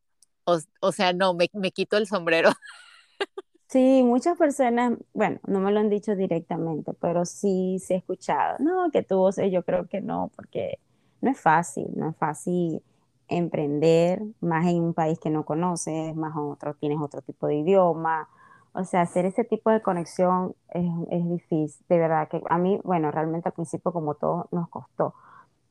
o, 0.45 0.61
o 0.81 0.93
sea, 0.93 1.13
no, 1.13 1.35
me, 1.35 1.49
me 1.55 1.73
quito 1.73 1.97
el 1.99 2.07
sombrero. 2.09 2.51
Sí, 3.69 4.03
muchas 4.05 4.39
personas, 4.39 4.97
bueno, 5.13 5.41
no 5.47 5.59
me 5.61 5.73
lo 5.73 5.81
han 5.81 5.91
dicho 5.91 6.15
directamente, 6.15 6.93
pero 6.95 7.25
sí, 7.25 7.79
sí 7.81 7.95
he 7.95 7.97
escuchado. 7.97 8.57
No, 8.61 8.91
que 8.93 9.03
tú, 9.03 9.21
o 9.21 9.33
sea, 9.33 9.47
yo 9.49 9.65
creo 9.65 9.89
que 9.89 10.01
no, 10.01 10.31
porque 10.37 10.79
no 11.21 11.31
es 11.33 11.41
fácil, 11.41 11.89
no 11.97 12.11
es 12.11 12.17
fácil 12.17 12.81
emprender, 13.29 14.23
más 14.41 14.67
en 14.69 14.81
un 14.83 14.95
país 14.95 15.19
que 15.19 15.31
no 15.31 15.45
conoces, 15.45 16.15
más 16.15 16.35
otro, 16.37 16.75
tienes 16.75 16.99
otro 17.01 17.23
tipo 17.23 17.49
de 17.49 17.57
idioma. 17.57 18.29
O 18.77 18.85
sea, 18.85 19.03
hacer 19.03 19.25
ese 19.27 19.45
tipo 19.45 19.71
de 19.71 19.83
conexión 19.83 20.55
es, 20.71 20.85
es 21.11 21.29
difícil, 21.31 21.87
de 21.89 21.99
verdad 21.99 22.29
que 22.29 22.43
a 22.51 22.59
mí, 22.59 22.79
bueno, 22.85 23.11
realmente 23.11 23.49
al 23.49 23.55
principio 23.55 23.93
como 23.93 24.17
todo 24.17 24.49
nos 24.53 24.69
costó. 24.69 25.15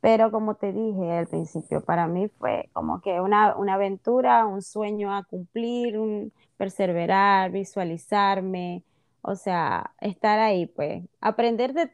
Pero 0.01 0.31
como 0.31 0.55
te 0.55 0.73
dije 0.73 1.13
al 1.19 1.27
principio, 1.27 1.81
para 1.83 2.07
mí 2.07 2.29
fue 2.39 2.69
como 2.73 3.01
que 3.01 3.21
una, 3.21 3.55
una 3.57 3.75
aventura, 3.75 4.45
un 4.47 4.61
sueño 4.63 5.13
a 5.15 5.23
cumplir, 5.25 5.99
un 5.99 6.33
perseverar, 6.57 7.51
visualizarme, 7.51 8.83
o 9.21 9.35
sea, 9.35 9.93
estar 10.01 10.39
ahí, 10.39 10.65
pues, 10.67 11.03
aprender 11.21 11.73
de, 11.73 11.91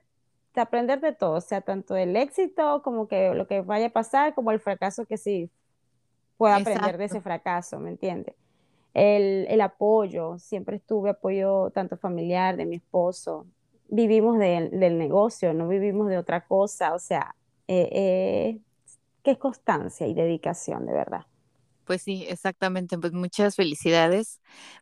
de 0.56 0.62
aprender 0.62 1.02
de 1.02 1.14
todo, 1.14 1.34
o 1.38 1.42
sea, 1.42 1.62
tanto 1.62 1.96
el 1.98 2.16
éxito 2.18 2.82
como 2.84 3.08
que 3.08 3.34
lo 3.36 3.48
que 3.48 3.62
vaya 3.62 3.88
a 3.88 3.90
pasar, 3.92 4.34
como 4.36 4.52
el 4.52 4.60
fracaso 4.62 5.06
que 5.06 5.18
sí 5.18 5.52
pueda 6.38 6.58
aprender 6.58 6.98
de 6.98 7.06
ese 7.06 7.22
fracaso, 7.22 7.80
¿me 7.80 7.92
entiendes? 7.92 8.36
El, 8.94 9.48
el 9.50 9.62
apoyo, 9.62 10.38
siempre 10.40 10.78
estuve 10.78 11.12
apoyo 11.12 11.72
tanto 11.72 11.98
familiar 11.98 12.58
de 12.58 12.66
mi 12.66 12.76
esposo. 12.78 13.48
Vivimos 13.90 14.38
de- 14.40 14.70
del 14.72 14.98
negocio, 14.98 15.54
no 15.54 15.68
vivimos 15.68 16.10
de 16.10 16.18
otra 16.18 16.46
cosa, 16.48 16.94
o 16.94 17.00
sea, 17.00 17.36
eh, 17.68 17.90
eh, 17.92 18.62
qué 19.24 19.38
constancia 19.40 20.08
y 20.08 20.14
dedicación, 20.16 20.86
de 20.86 20.94
verdad. 20.94 21.26
Pues 21.86 22.04
sí, 22.04 22.26
exactamente. 22.30 22.98
Pues 22.98 23.12
muchas 23.14 23.56
felicidades 23.56 24.40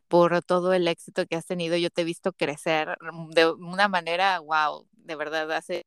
por 0.08 0.42
todo 0.42 0.72
el 0.74 0.86
éxito 0.88 1.26
que 1.26 1.36
has 1.36 1.46
tenido. 1.46 1.76
Yo 1.76 1.90
te 1.90 2.02
he 2.02 2.04
visto 2.04 2.32
crecer 2.32 2.96
de 3.34 3.50
una 3.52 3.88
manera, 3.88 4.38
wow, 4.40 4.86
de 4.92 5.16
verdad, 5.16 5.50
hace 5.52 5.86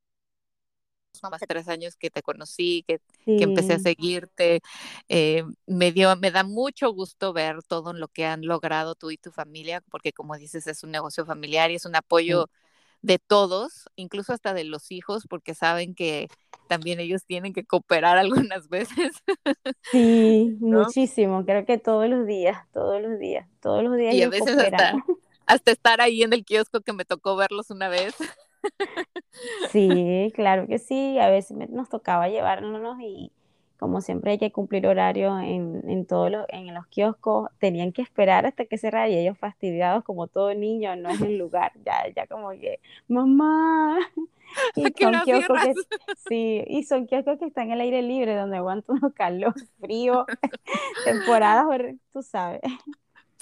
más 1.22 1.39
de 1.41 1.48
tres 1.48 1.67
años 1.67 1.96
que 1.96 2.10
te 2.10 2.22
conocí, 2.22 2.84
que, 2.88 3.00
que 3.36 3.43
empecé 3.43 3.74
a 3.74 3.79
seguirte. 3.79 4.62
eh, 5.10 5.43
me 5.67 5.91
dio, 5.91 6.15
me 6.17 6.32
da 6.32 6.43
mucho 6.43 6.91
gusto 6.93 7.34
ver 7.34 7.62
todo 7.63 7.93
lo 7.93 8.08
que 8.08 8.25
han 8.25 8.46
logrado 8.46 8.96
tú 8.96 9.12
y 9.12 9.17
tu 9.17 9.32
familia, 9.32 9.82
porque 9.91 10.13
como 10.13 10.38
dices, 10.38 10.67
es 10.67 10.84
un 10.84 10.91
negocio 10.91 11.25
familiar 11.25 11.72
y 11.72 11.75
es 11.75 11.86
un 11.86 11.96
sí, 12.27 12.34
apoyo 12.36 12.50
de 13.01 13.20
todos, 13.20 13.86
incluso 13.96 14.34
hasta 14.34 14.53
de 14.53 14.63
los 14.65 14.91
hijos, 14.91 15.25
porque 15.29 15.55
saben 15.55 15.96
que 15.96 16.29
también 16.67 17.00
ellos 17.00 17.25
tienen 17.25 17.53
que 17.53 17.65
cooperar 17.65 18.17
algunas 18.20 18.70
veces, 18.70 19.13
sí, 19.91 20.58
¿no? 20.70 20.93
muchísimo, 21.00 21.46
creo 21.46 21.65
que 21.65 21.77
todos 21.77 22.10
los 22.10 22.25
días, 22.27 22.67
todos 22.72 23.01
los 23.01 23.20
días, 23.20 23.48
todos 23.62 23.84
los 23.84 23.96
días 23.98 24.15
Y 24.15 24.22
a 24.22 24.29
veces 24.29 24.58
cooperan. 24.58 24.60
hasta, 24.60 25.05
hasta 25.46 25.72
estar 25.72 26.01
ahí 26.01 26.24
en 26.24 26.34
el 26.34 26.46
kiosco 26.46 26.82
que 26.82 26.93
me 26.93 27.05
tocó 27.05 27.36
verlos 27.36 27.70
una 27.70 27.89
vez. 27.89 28.15
Sí, 29.62 30.32
claro 30.36 30.67
que 30.67 30.79
sí, 30.79 31.17
a 31.20 31.29
veces 31.29 31.55
me- 31.58 31.67
nos 31.67 31.89
tocaba 31.89 32.27
llevárnoslos 32.29 32.98
y 33.01 33.32
como 33.77 34.00
siempre 34.01 34.32
hay 34.32 34.38
que 34.38 34.51
cumplir 34.51 34.88
horario 34.88 35.38
en, 35.39 35.82
en 35.89 36.05
todos 36.05 36.32
los, 36.32 36.46
en 36.50 36.74
los 36.74 36.88
kioscos, 36.88 37.50
tenían 37.60 37.91
que 37.91 38.01
esperar 38.01 38.46
hasta 38.46 38.65
que 38.65 38.77
cerrara 38.77 39.10
y 39.10 39.17
ellos 39.17 39.38
fastidiados 39.38 40.03
como 40.05 40.27
todo 40.27 40.53
niño, 40.53 40.96
no 40.96 41.10
es 41.10 41.20
el 41.22 41.38
lugar, 41.38 41.74
ya, 41.86 42.03
ya 42.15 42.27
como 42.27 42.51
que, 42.51 42.79
mamá, 43.08 43.98
¿A 44.84 44.89
y 44.89 44.91
qué 44.91 45.05
son 45.05 45.20
hora 45.20 45.22
kioscos 45.22 45.60
cierras? 45.62 45.62
que, 45.62 45.75
sí, 46.15 46.63
y 46.67 46.83
son 46.83 47.07
kioscos 47.07 47.40
que 47.40 47.46
están 47.46 47.72
al 47.72 47.81
aire 47.81 48.01
libre, 48.01 48.35
donde 48.35 48.57
aguantan 48.57 49.00
un 49.03 49.11
calor, 49.14 49.55
frío, 49.81 50.29
temporadas, 51.03 51.66
tú 52.14 52.24
sabes. 52.24 52.61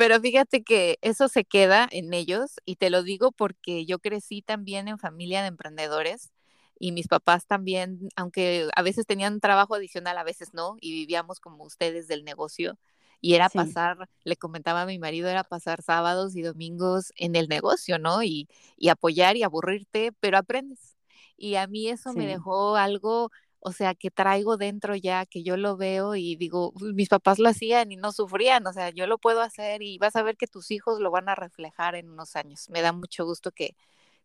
Pero 0.02 0.20
fíjate 0.20 0.64
que 0.64 0.98
eso 1.02 1.28
se 1.28 1.46
queda 1.46 1.88
en 1.92 2.14
ellos 2.14 2.56
y 2.66 2.78
te 2.78 2.90
lo 2.90 3.04
digo 3.04 3.32
porque 3.32 3.86
yo 3.86 4.00
crecí 4.00 4.42
también 4.42 4.88
en 4.88 4.98
familia 4.98 5.42
de 5.44 5.50
emprendedores 5.50 6.32
y 6.80 6.92
mis 6.92 7.08
papás 7.08 7.46
también, 7.46 8.10
aunque 8.16 8.68
a 8.76 8.82
veces 8.82 9.06
tenían 9.06 9.40
trabajo 9.40 9.76
adicional, 9.76 10.18
a 10.18 10.24
veces 10.24 10.54
no, 10.56 10.76
y 10.82 10.92
vivíamos 10.94 11.40
como 11.40 11.64
ustedes 11.66 12.08
del 12.08 12.24
negocio. 12.26 12.80
Y 13.24 13.36
era 13.36 13.52
Sí, 13.52 13.52
pasar, 13.52 14.10
le 14.24 14.36
comentaba 14.38 14.82
a 14.82 14.86
mi 14.88 14.98
marido, 14.98 15.30
era 15.30 15.44
pasar 15.44 15.84
sábados 15.84 16.36
y 16.36 16.42
domingos 16.42 17.14
en 17.18 17.36
el 17.36 17.48
negocio, 17.48 18.00
¿no? 18.00 18.24
Y, 18.24 18.50
y 18.78 18.90
apoyar 18.90 19.38
y 19.38 19.44
aburrirte, 19.44 20.12
pero 20.20 20.40
aprendes. 20.40 20.98
Y 21.38 21.56
a 21.56 21.68
mí 21.68 21.88
eso 21.90 22.14
me 22.16 22.26
dejó 22.28 22.76
algo 22.78 23.30
o 23.62 23.71
sea, 23.71 23.95
que 23.95 24.12
traigo 24.12 24.58
dentro 24.58 24.95
ya, 24.95 25.26
que 25.26 25.43
yo 25.43 25.56
lo 25.56 25.78
veo 25.78 26.15
y 26.15 26.36
digo, 26.36 26.74
"Uy, 26.82 26.93
mis 26.93 27.10
papás 27.10 27.39
lo 27.39 27.50
hacían 27.50 27.91
y 27.91 27.95
no 27.95 28.12
sufrían, 28.12 28.65
o 28.67 28.74
sea, 28.74 28.89
yo 28.89 29.08
lo 29.08 29.17
puedo 29.17 29.41
hacer 29.41 29.82
y 29.82 29.97
vas 30.00 30.15
a 30.15 30.24
ver 30.24 30.36
que 30.36 30.47
tus 30.47 30.71
hijos 30.71 31.00
lo 31.00 31.12
van 31.12 31.30
a 31.30 31.36
reflejar 31.36 31.95
en 31.95 32.10
unos 32.10 32.36
años. 32.36 32.69
Me 32.69 32.82
da 32.82 32.91
mucho 32.91 33.26
gusto 33.26 33.52
que, 33.52 33.76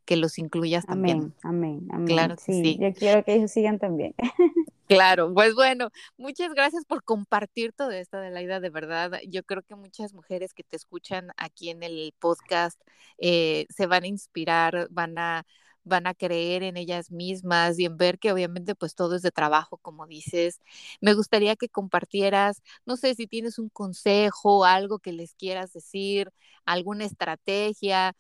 que 0.05 0.17
los 0.17 0.39
incluyas 0.39 0.87
también. 0.87 1.35
Amén, 1.43 1.81
amén, 1.83 1.89
amén. 1.93 2.07
Claro 2.07 2.37
sí. 2.39 2.79
yo 2.81 2.93
quiero 2.95 3.25
que 3.25 3.35
ellos 3.35 3.51
sigan 3.51 3.79
también. 3.79 4.15
Claro, 4.89 5.35
pues 5.35 5.53
bueno, 5.57 5.91
muchas 6.17 6.55
gracias 6.55 6.85
por 6.85 7.03
compartir 7.03 7.73
todo 7.73 7.91
esto, 7.91 8.19
Adelaida, 8.19 8.61
de 8.61 8.71
verdad. 8.71 9.19
Yo 9.27 9.43
creo 9.43 9.63
que 9.63 9.75
muchas 9.75 10.15
mujeres 10.15 10.55
que 10.55 10.63
te 10.63 10.77
escuchan 10.77 11.33
aquí 11.37 11.71
en 11.71 11.83
el 11.83 12.15
podcast 12.21 12.81
eh, 13.19 13.67
se 13.69 13.87
van 13.89 14.05
a 14.05 14.07
inspirar, 14.07 14.87
van 14.91 15.19
a, 15.19 15.45
van 15.87 16.07
a 16.07 16.15
creer 16.15 16.63
en 16.65 16.77
ellas 16.77 17.11
mismas 17.11 17.79
y 17.79 17.87
en 17.87 17.97
ver 17.97 18.19
que 18.19 18.33
obviamente 18.33 18.75
pues 18.75 18.95
todo 18.95 19.17
es 19.17 19.23
de 19.23 19.31
trabajo, 19.33 19.79
como 19.79 20.07
dices. 20.07 20.61
Me 21.01 21.15
gustaría 21.15 21.57
que 21.57 21.69
compartieras, 21.71 22.63
no 22.87 22.97
sé 22.97 23.15
si 23.15 23.27
tienes 23.29 23.59
un 23.59 23.71
consejo, 23.71 24.65
algo 24.67 24.99
que 25.01 25.13
les 25.13 25.35
quieras 25.35 25.73
decir, 25.73 26.31
alguna 26.67 27.05
estrategia, 27.07 28.15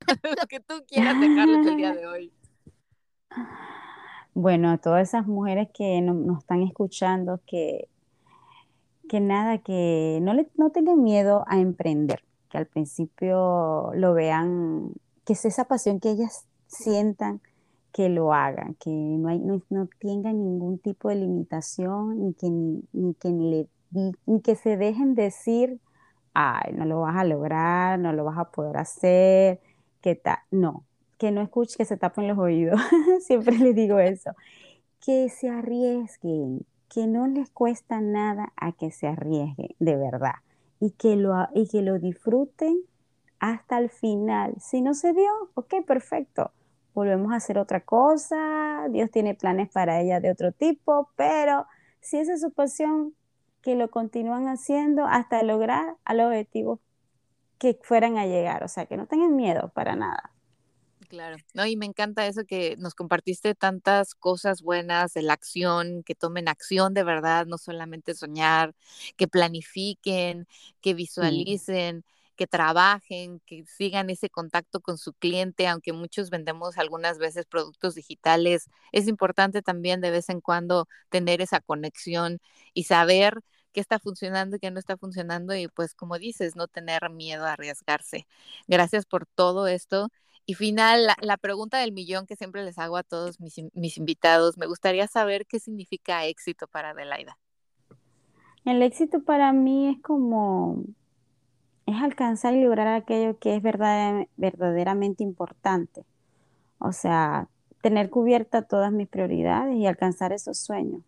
lo 0.22 0.46
que 0.48 0.60
tú 0.60 0.84
quieras 0.86 1.18
dejarles 1.18 1.64
el 1.66 1.76
día 1.76 1.94
de 1.94 2.06
hoy. 2.06 2.32
Bueno, 4.34 4.70
a 4.70 4.78
todas 4.78 5.08
esas 5.08 5.26
mujeres 5.26 5.68
que 5.74 6.00
no- 6.02 6.14
nos 6.14 6.40
están 6.40 6.62
escuchando, 6.62 7.40
que, 7.46 7.88
que 9.08 9.20
nada, 9.20 9.58
que 9.58 10.18
no, 10.22 10.34
le, 10.34 10.48
no 10.56 10.70
tengan 10.70 11.02
miedo 11.02 11.44
a 11.48 11.58
emprender, 11.60 12.22
que 12.50 12.58
al 12.58 12.66
principio 12.66 13.92
lo 13.94 14.14
vean, 14.14 14.92
que 15.24 15.34
es 15.34 15.44
esa 15.44 15.64
pasión 15.64 16.00
que 16.00 16.10
ellas 16.10 16.46
sientan, 16.66 17.40
que 17.92 18.08
lo 18.08 18.32
hagan, 18.32 18.74
que 18.74 18.90
no, 18.90 19.28
hay, 19.28 19.38
no, 19.38 19.62
no 19.70 19.88
tengan 19.98 20.42
ningún 20.42 20.78
tipo 20.78 21.08
de 21.10 21.16
limitación, 21.16 22.20
ni 22.20 22.34
que, 22.34 22.50
ni, 22.50 22.82
ni 22.92 23.14
que, 23.14 23.28
le, 23.28 23.68
ni, 23.90 24.12
ni 24.26 24.40
que 24.40 24.56
se 24.56 24.76
dejen 24.76 25.14
decir, 25.14 25.78
ay, 26.34 26.72
no 26.74 26.86
lo 26.86 27.00
vas 27.00 27.16
a 27.16 27.24
lograr, 27.24 27.98
no 27.98 28.12
lo 28.12 28.24
vas 28.24 28.38
a 28.38 28.50
poder 28.50 28.78
hacer, 28.78 29.60
que 30.00 30.14
tal, 30.14 30.38
no, 30.50 30.84
que 31.18 31.30
no 31.30 31.42
escuchen, 31.42 31.76
que 31.78 31.84
se 31.84 31.96
tapen 31.96 32.28
los 32.28 32.38
oídos, 32.38 32.80
siempre 33.20 33.58
les 33.58 33.74
digo 33.74 33.98
eso. 33.98 34.32
Que 35.04 35.28
se 35.28 35.50
arriesguen, 35.50 36.64
que 36.88 37.06
no 37.06 37.26
les 37.26 37.50
cuesta 37.50 38.00
nada 38.00 38.52
a 38.56 38.72
que 38.72 38.90
se 38.90 39.06
arriesguen, 39.06 39.74
de 39.78 39.96
verdad, 39.96 40.36
y 40.80 40.90
que 40.92 41.16
lo, 41.16 41.34
y 41.54 41.68
que 41.68 41.82
lo 41.82 41.98
disfruten 41.98 42.82
hasta 43.42 43.78
el 43.78 43.90
final. 43.90 44.54
Si 44.60 44.82
no 44.82 44.94
se 44.94 45.14
dio, 45.14 45.30
ok, 45.56 45.76
perfecto. 45.86 46.52
Volvemos 46.94 47.32
a 47.34 47.36
hacer 47.38 47.58
otra 47.58 47.82
cosa, 47.82 48.88
Dios 48.90 49.10
tiene 49.12 49.34
planes 49.36 49.70
para 49.70 50.00
ella 50.02 50.20
de 50.20 50.32
otro 50.32 50.52
tipo, 50.52 51.10
pero 51.16 51.66
si 52.02 52.18
esa 52.18 52.34
es 52.34 52.42
su 52.42 52.52
pasión, 52.52 53.14
que 53.62 53.76
lo 53.76 53.90
continúan 53.90 54.48
haciendo 54.48 55.06
hasta 55.06 55.42
lograr 55.44 55.96
a 56.06 56.14
los 56.14 56.28
objetivos 56.28 56.80
que 57.58 57.78
fueran 57.82 58.18
a 58.18 58.26
llegar, 58.26 58.64
o 58.64 58.68
sea, 58.68 58.86
que 58.86 58.96
no 58.98 59.06
tengan 59.08 59.36
miedo 59.36 59.70
para 59.74 59.96
nada. 59.96 60.32
Claro, 61.08 61.36
no, 61.52 61.66
y 61.66 61.76
me 61.76 61.84
encanta 61.84 62.26
eso 62.26 62.44
que 62.46 62.76
nos 62.78 62.94
compartiste 62.94 63.54
tantas 63.54 64.14
cosas 64.14 64.62
buenas 64.62 65.12
de 65.12 65.22
la 65.22 65.34
acción, 65.34 66.02
que 66.04 66.14
tomen 66.14 66.48
acción 66.48 66.94
de 66.94 67.04
verdad, 67.04 67.44
no 67.46 67.58
solamente 67.58 68.14
soñar, 68.14 68.74
que 69.16 69.28
planifiquen, 69.28 70.46
que 70.80 70.94
Sí, 71.18 71.52
visualicen. 71.54 72.04
Que 72.36 72.46
trabajen, 72.46 73.40
que 73.46 73.64
sigan 73.66 74.10
ese 74.10 74.30
contacto 74.30 74.80
con 74.80 74.98
su 74.98 75.12
cliente, 75.12 75.66
aunque 75.68 75.92
muchos 75.92 76.30
vendemos 76.30 76.78
algunas 76.78 77.18
veces 77.18 77.46
productos 77.46 77.94
digitales, 77.94 78.68
es 78.92 79.08
importante 79.08 79.62
también 79.62 80.00
de 80.00 80.10
vez 80.10 80.28
en 80.28 80.40
cuando 80.40 80.88
tener 81.10 81.40
esa 81.40 81.60
conexión 81.60 82.38
y 82.74 82.84
saber 82.84 83.40
qué 83.72 83.80
está 83.80 83.98
funcionando 83.98 84.56
y 84.56 84.58
qué 84.60 84.70
no 84.70 84.78
está 84.78 84.96
funcionando 84.96 85.54
y 85.54 85.68
pues 85.68 85.94
como 85.94 86.18
dices, 86.18 86.56
no 86.56 86.68
tener 86.68 87.10
miedo 87.10 87.44
a 87.46 87.54
arriesgarse. 87.54 88.26
Gracias 88.68 89.06
por 89.06 89.26
todo 89.26 89.66
esto. 89.66 90.08
Y 90.44 90.54
final, 90.54 91.06
la, 91.20 91.36
pregunta 91.36 91.78
del 91.78 91.92
millón 91.92 92.26
que 92.26 92.36
siempre 92.36 92.64
les 92.64 92.76
hago 92.78 92.96
a 92.96 93.04
todos 93.04 93.40
mis, 93.40 93.54
mis 93.74 93.96
invitados, 93.96 94.58
me 94.58 94.66
gustaría 94.66 95.06
saber 95.06 95.46
qué 95.46 95.60
significa 95.60 96.26
éxito 96.26 96.66
para 96.66 96.90
Adelaida. 96.90 97.38
El 98.64 98.82
éxito 98.82 99.22
para 99.22 99.52
mí 99.52 99.88
es 99.88 100.02
como, 100.02 100.84
es 101.86 102.00
alcanzar 102.00 102.54
y 102.54 102.62
lograr 102.62 102.88
aquello 102.88 103.38
que 103.38 103.56
es 103.56 103.62
verdaderamente 103.62 105.22
importante. 105.22 106.04
O 106.78 106.92
sea, 106.92 107.48
tener 107.80 108.10
cubierta 108.10 108.62
todas 108.62 108.92
mis 108.92 109.08
prioridades 109.08 109.76
y 109.76 109.86
alcanzar 109.86 110.32
esos 110.32 110.58
sueños. 110.58 111.02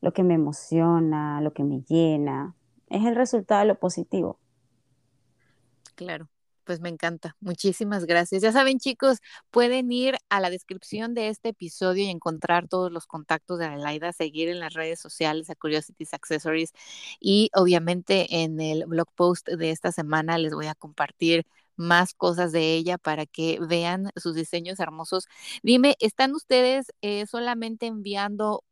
Lo 0.00 0.12
que 0.12 0.22
me 0.22 0.34
emociona, 0.34 1.40
lo 1.40 1.52
que 1.52 1.64
me 1.64 1.82
llena, 1.82 2.54
es 2.88 3.04
el 3.04 3.16
resultado 3.16 3.60
de 3.60 3.66
lo 3.66 3.78
positivo. 3.78 4.38
Claro 5.94 6.28
pues 6.66 6.80
me 6.80 6.88
encanta. 6.90 7.36
Muchísimas 7.40 8.04
gracias. 8.06 8.42
Ya 8.42 8.52
saben, 8.52 8.78
chicos, 8.80 9.18
pueden 9.50 9.90
ir 9.92 10.16
a 10.28 10.40
la 10.40 10.50
descripción 10.50 11.14
de 11.14 11.28
este 11.28 11.50
episodio 11.50 12.04
y 12.04 12.10
encontrar 12.10 12.68
todos 12.68 12.92
los 12.92 13.06
contactos 13.06 13.58
de 13.60 13.66
Adelaida, 13.66 14.12
seguir 14.12 14.48
en 14.48 14.58
las 14.60 14.74
redes 14.74 15.00
sociales 15.00 15.48
a 15.48 15.54
Curiosities 15.54 16.12
Accessories 16.12 16.72
y 17.20 17.50
obviamente 17.54 18.42
en 18.42 18.60
el 18.60 18.84
blog 18.86 19.08
post 19.14 19.48
de 19.48 19.70
esta 19.70 19.92
semana 19.92 20.38
les 20.38 20.52
voy 20.54 20.66
a 20.66 20.74
compartir 20.74 21.46
más 21.76 22.14
cosas 22.14 22.52
de 22.52 22.74
ella 22.74 22.98
para 22.98 23.26
que 23.26 23.58
vean 23.60 24.10
sus 24.16 24.34
diseños 24.34 24.80
hermosos. 24.80 25.26
Dime, 25.62 25.94
¿están 26.00 26.34
ustedes 26.34 26.92
eh, 27.02 27.26
solamente 27.26 27.86
enviando 27.86 28.64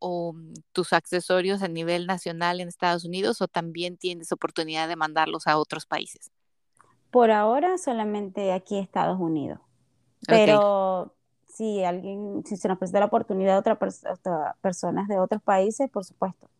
tus 0.72 0.92
accesorios 0.92 1.62
a 1.62 1.68
nivel 1.68 2.06
nacional 2.06 2.60
en 2.60 2.68
Estados 2.68 3.04
Unidos 3.04 3.40
o 3.40 3.48
también 3.48 3.96
tienes 3.98 4.32
oportunidad 4.32 4.88
de 4.88 4.96
mandarlos 4.96 5.46
a 5.46 5.58
otros 5.58 5.86
países? 5.86 6.30
Por 7.14 7.30
ahora 7.30 7.78
solamente 7.78 8.52
aquí 8.52 8.76
Estados 8.76 9.20
Unidos. 9.20 9.60
Pero 10.26 11.14
si 11.46 11.84
alguien, 11.84 12.42
si 12.44 12.56
se 12.56 12.66
nos 12.66 12.76
presenta 12.76 12.98
la 12.98 13.06
oportunidad 13.06 13.52
de 13.52 13.58
otra 13.60 13.78
personas 14.60 15.06
de 15.06 15.20
otros 15.20 15.40
países, 15.40 15.88
por 15.92 16.04
supuesto. 16.04 16.50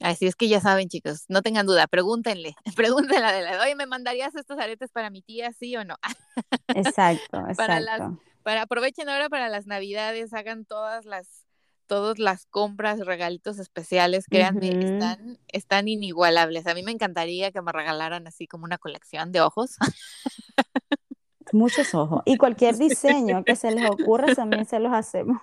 Así 0.00 0.26
es 0.26 0.34
que 0.34 0.48
ya 0.48 0.60
saben, 0.60 0.88
chicos, 0.88 1.26
no 1.28 1.42
tengan 1.42 1.64
duda, 1.64 1.86
pregúntenle, 1.86 2.56
pregúntenle 2.74 3.32
de 3.34 3.42
la, 3.42 3.62
oye, 3.62 3.76
¿me 3.76 3.86
mandarías 3.86 4.34
estos 4.34 4.58
aretes 4.58 4.90
para 4.90 5.10
mi 5.10 5.22
tía, 5.22 5.52
sí 5.52 5.76
o 5.76 5.84
no? 5.84 5.94
Exacto, 6.74 7.38
exacto. 7.48 7.56
para, 7.56 8.12
para 8.42 8.62
aprovechen 8.62 9.08
ahora 9.08 9.28
para 9.28 9.48
las 9.48 9.68
navidades, 9.68 10.34
hagan 10.34 10.64
todas 10.64 11.04
las 11.04 11.43
todas 11.86 12.18
las 12.18 12.46
compras, 12.46 13.00
regalitos 13.00 13.58
especiales, 13.58 14.26
créanme, 14.28 14.68
están, 14.68 15.38
están 15.48 15.88
inigualables. 15.88 16.66
A 16.66 16.74
mí 16.74 16.82
me 16.82 16.92
encantaría 16.92 17.52
que 17.52 17.62
me 17.62 17.72
regalaran 17.72 18.26
así 18.26 18.46
como 18.46 18.64
una 18.64 18.78
colección 18.78 19.32
de 19.32 19.40
ojos. 19.40 19.76
Muchos 21.52 21.94
ojos. 21.94 22.22
Y 22.24 22.36
cualquier 22.36 22.76
diseño 22.76 23.44
que 23.44 23.56
se 23.56 23.70
les 23.70 23.88
ocurra 23.88 24.34
también 24.34 24.64
se 24.66 24.80
los 24.80 24.92
hacemos. 24.92 25.40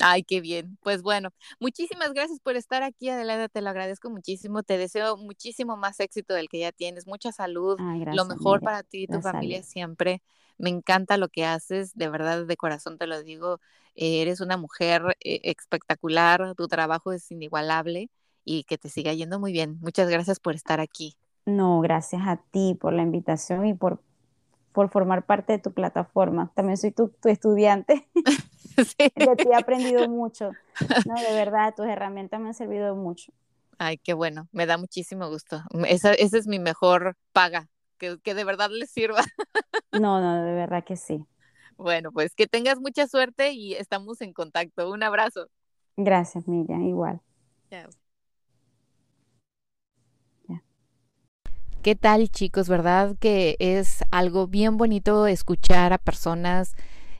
Ay, 0.00 0.22
qué 0.22 0.40
bien. 0.40 0.78
Pues 0.82 1.02
bueno, 1.02 1.30
muchísimas 1.58 2.12
gracias 2.12 2.40
por 2.40 2.56
estar 2.56 2.82
aquí, 2.82 3.08
Adelaida. 3.08 3.48
Te 3.48 3.60
lo 3.62 3.70
agradezco 3.70 4.10
muchísimo. 4.10 4.62
Te 4.62 4.78
deseo 4.78 5.16
muchísimo 5.16 5.76
más 5.76 5.98
éxito 6.00 6.34
del 6.34 6.48
que 6.48 6.60
ya 6.60 6.72
tienes. 6.72 7.06
Mucha 7.06 7.32
salud. 7.32 7.78
lo 8.12 8.24
mejor 8.24 8.60
para 8.60 8.82
ti 8.82 9.02
y 9.02 9.06
tu 9.06 9.20
familia 9.20 9.62
siempre. 9.62 10.22
Me 10.56 10.70
encanta 10.70 11.16
lo 11.16 11.28
que 11.28 11.44
haces. 11.44 11.94
De 11.94 12.08
verdad, 12.08 12.46
de 12.46 12.56
corazón 12.56 12.98
te 12.98 13.06
lo 13.06 13.22
digo. 13.22 13.60
eres 13.94 14.40
una 14.40 14.56
mujer 14.56 15.16
eh, 15.20 15.40
espectacular. 15.44 16.54
Tu 16.56 16.68
trabajo 16.68 17.12
es 17.12 17.30
inigualable 17.30 18.10
y 18.44 18.64
que 18.64 18.78
te 18.78 18.88
siga 18.88 19.12
yendo 19.12 19.40
muy 19.40 19.52
bien. 19.52 19.78
Muchas 19.80 20.08
gracias 20.08 20.38
por 20.38 20.54
estar 20.54 20.80
aquí. 20.80 21.16
No, 21.44 21.80
gracias 21.80 22.22
a 22.26 22.36
ti 22.50 22.76
por 22.78 22.92
la 22.92 23.02
invitación 23.02 23.66
y 23.66 23.74
por, 23.74 24.00
por 24.72 24.90
formar 24.90 25.26
parte 25.26 25.54
de 25.54 25.58
tu 25.58 25.72
plataforma. 25.72 26.52
También 26.54 26.76
soy 26.76 26.92
tu, 26.92 27.08
tu 27.08 27.28
estudiante. 27.28 28.06
De 29.16 29.36
ti 29.36 29.48
he 29.50 29.54
aprendido 29.54 30.06
mucho. 30.08 30.52
No, 31.04 31.20
de 31.20 31.32
verdad, 31.32 31.74
tus 31.76 31.86
herramientas 31.86 32.40
me 32.40 32.48
han 32.48 32.54
servido 32.54 32.94
mucho. 32.94 33.32
Ay, 33.78 33.98
qué 33.98 34.14
bueno, 34.14 34.48
me 34.52 34.66
da 34.66 34.78
muchísimo 34.78 35.28
gusto. 35.28 35.62
Esa, 35.86 36.12
es 36.12 36.46
mi 36.46 36.58
mejor 36.58 37.16
paga, 37.32 37.68
que, 37.98 38.18
que 38.20 38.34
de 38.34 38.44
verdad 38.44 38.70
les 38.70 38.90
sirva. 38.90 39.22
No, 39.90 40.20
no, 40.20 40.44
de 40.44 40.52
verdad 40.52 40.84
que 40.84 40.96
sí. 40.96 41.24
Bueno, 41.78 42.12
pues 42.12 42.34
que 42.34 42.46
tengas 42.46 42.78
mucha 42.78 43.06
suerte 43.08 43.52
y 43.52 43.74
estamos 43.74 44.20
en 44.20 44.34
contacto. 44.34 44.90
Un 44.90 45.02
abrazo. 45.02 45.48
Gracias, 45.96 46.46
Miriam, 46.46 46.82
igual. 46.82 47.20
Chao. 47.70 47.88
¿Qué 51.82 51.94
tal, 51.94 52.28
chicos? 52.28 52.68
¿Verdad 52.68 53.16
que 53.20 53.56
es 53.60 54.04
algo 54.10 54.48
bien 54.48 54.76
bonito 54.76 55.26
escuchar 55.26 55.92
a 55.92 55.98
personas 55.98 56.74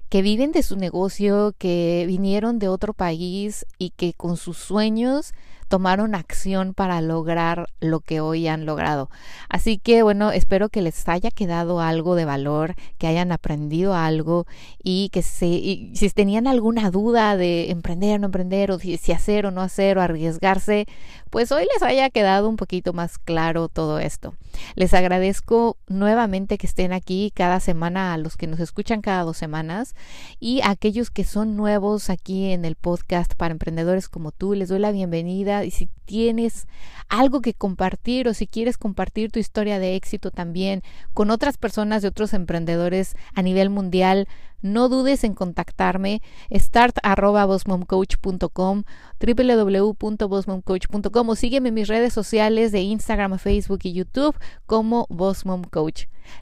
que 0.08 0.22
viven 0.22 0.52
de 0.52 0.62
su 0.62 0.76
negocio, 0.76 1.54
que 1.58 2.04
vinieron 2.06 2.58
de 2.58 2.68
otro 2.68 2.94
país 2.94 3.66
y 3.78 3.90
que 3.90 4.14
con 4.14 4.36
sus 4.36 4.56
sueños 4.56 5.32
tomaron 5.68 6.14
acción 6.14 6.74
para 6.74 7.00
lograr 7.00 7.68
lo 7.80 8.00
que 8.00 8.20
hoy 8.20 8.48
han 8.48 8.66
logrado. 8.66 9.10
Así 9.48 9.78
que 9.78 10.02
bueno, 10.02 10.32
espero 10.32 10.68
que 10.68 10.82
les 10.82 11.08
haya 11.08 11.30
quedado 11.30 11.80
algo 11.80 12.14
de 12.14 12.24
valor, 12.24 12.74
que 12.98 13.06
hayan 13.06 13.32
aprendido 13.32 13.94
algo 13.94 14.46
y 14.82 15.10
que 15.10 15.22
se, 15.22 15.90
si 15.94 16.10
tenían 16.14 16.46
alguna 16.46 16.90
duda 16.90 17.36
de 17.36 17.70
emprender 17.70 18.16
o 18.16 18.18
no 18.20 18.26
emprender 18.26 18.70
o 18.70 18.78
si, 18.78 18.96
si 18.96 19.12
hacer 19.12 19.46
o 19.46 19.50
no 19.50 19.60
hacer 19.60 19.98
o 19.98 20.02
arriesgarse, 20.02 20.86
pues 21.30 21.52
hoy 21.52 21.66
les 21.72 21.82
haya 21.82 22.10
quedado 22.10 22.48
un 22.48 22.56
poquito 22.56 22.92
más 22.92 23.18
claro 23.18 23.68
todo 23.68 23.98
esto. 23.98 24.34
Les 24.74 24.94
agradezco 24.94 25.76
nuevamente 25.86 26.58
que 26.58 26.66
estén 26.66 26.92
aquí 26.92 27.32
cada 27.34 27.60
semana 27.60 28.14
a 28.14 28.18
los 28.18 28.36
que 28.36 28.46
nos 28.46 28.60
escuchan 28.60 29.02
cada 29.02 29.22
dos 29.22 29.36
semanas 29.36 29.94
y 30.40 30.60
a 30.62 30.70
aquellos 30.70 31.10
que 31.10 31.24
son 31.24 31.56
nuevos 31.56 32.10
aquí 32.10 32.52
en 32.52 32.64
el 32.64 32.76
podcast 32.76 33.34
para 33.34 33.52
emprendedores 33.52 34.08
como 34.08 34.32
tú, 34.32 34.54
les 34.54 34.68
doy 34.68 34.78
la 34.78 34.90
bienvenida 34.90 35.57
y 35.64 35.70
si 35.70 35.88
tienes 36.04 36.66
algo 37.08 37.40
que 37.40 37.54
compartir 37.54 38.28
o 38.28 38.34
si 38.34 38.46
quieres 38.46 38.78
compartir 38.78 39.30
tu 39.30 39.38
historia 39.38 39.78
de 39.78 39.96
éxito 39.96 40.30
también 40.30 40.82
con 41.14 41.30
otras 41.30 41.56
personas 41.56 42.02
de 42.02 42.08
otros 42.08 42.34
emprendedores 42.34 43.16
a 43.34 43.42
nivel 43.42 43.70
mundial, 43.70 44.28
no 44.60 44.88
dudes 44.88 45.22
en 45.24 45.34
contactarme 45.34 46.20
start@bossmomcoach.com 46.50 48.84
www.bossmomcoach.com 49.20 51.28
o 51.28 51.36
sígueme 51.36 51.68
en 51.68 51.74
mis 51.74 51.86
redes 51.88 52.12
sociales 52.12 52.72
de 52.72 52.80
Instagram, 52.80 53.38
Facebook 53.38 53.78
y 53.84 53.92
YouTube 53.92 54.34
como 54.66 55.06
Boss 55.08 55.44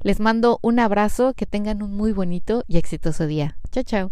Les 0.03 0.21
mando 0.21 0.59
un 0.63 0.81
abrazo, 0.81 1.35
que 1.35 1.45
tengan 1.47 1.83
un 1.83 1.95
muy 1.95 2.13
bonito 2.13 2.65
y 2.67 2.79
exitoso 2.79 3.27
día. 3.27 3.59
Chao, 3.71 3.85
chao. 3.85 4.11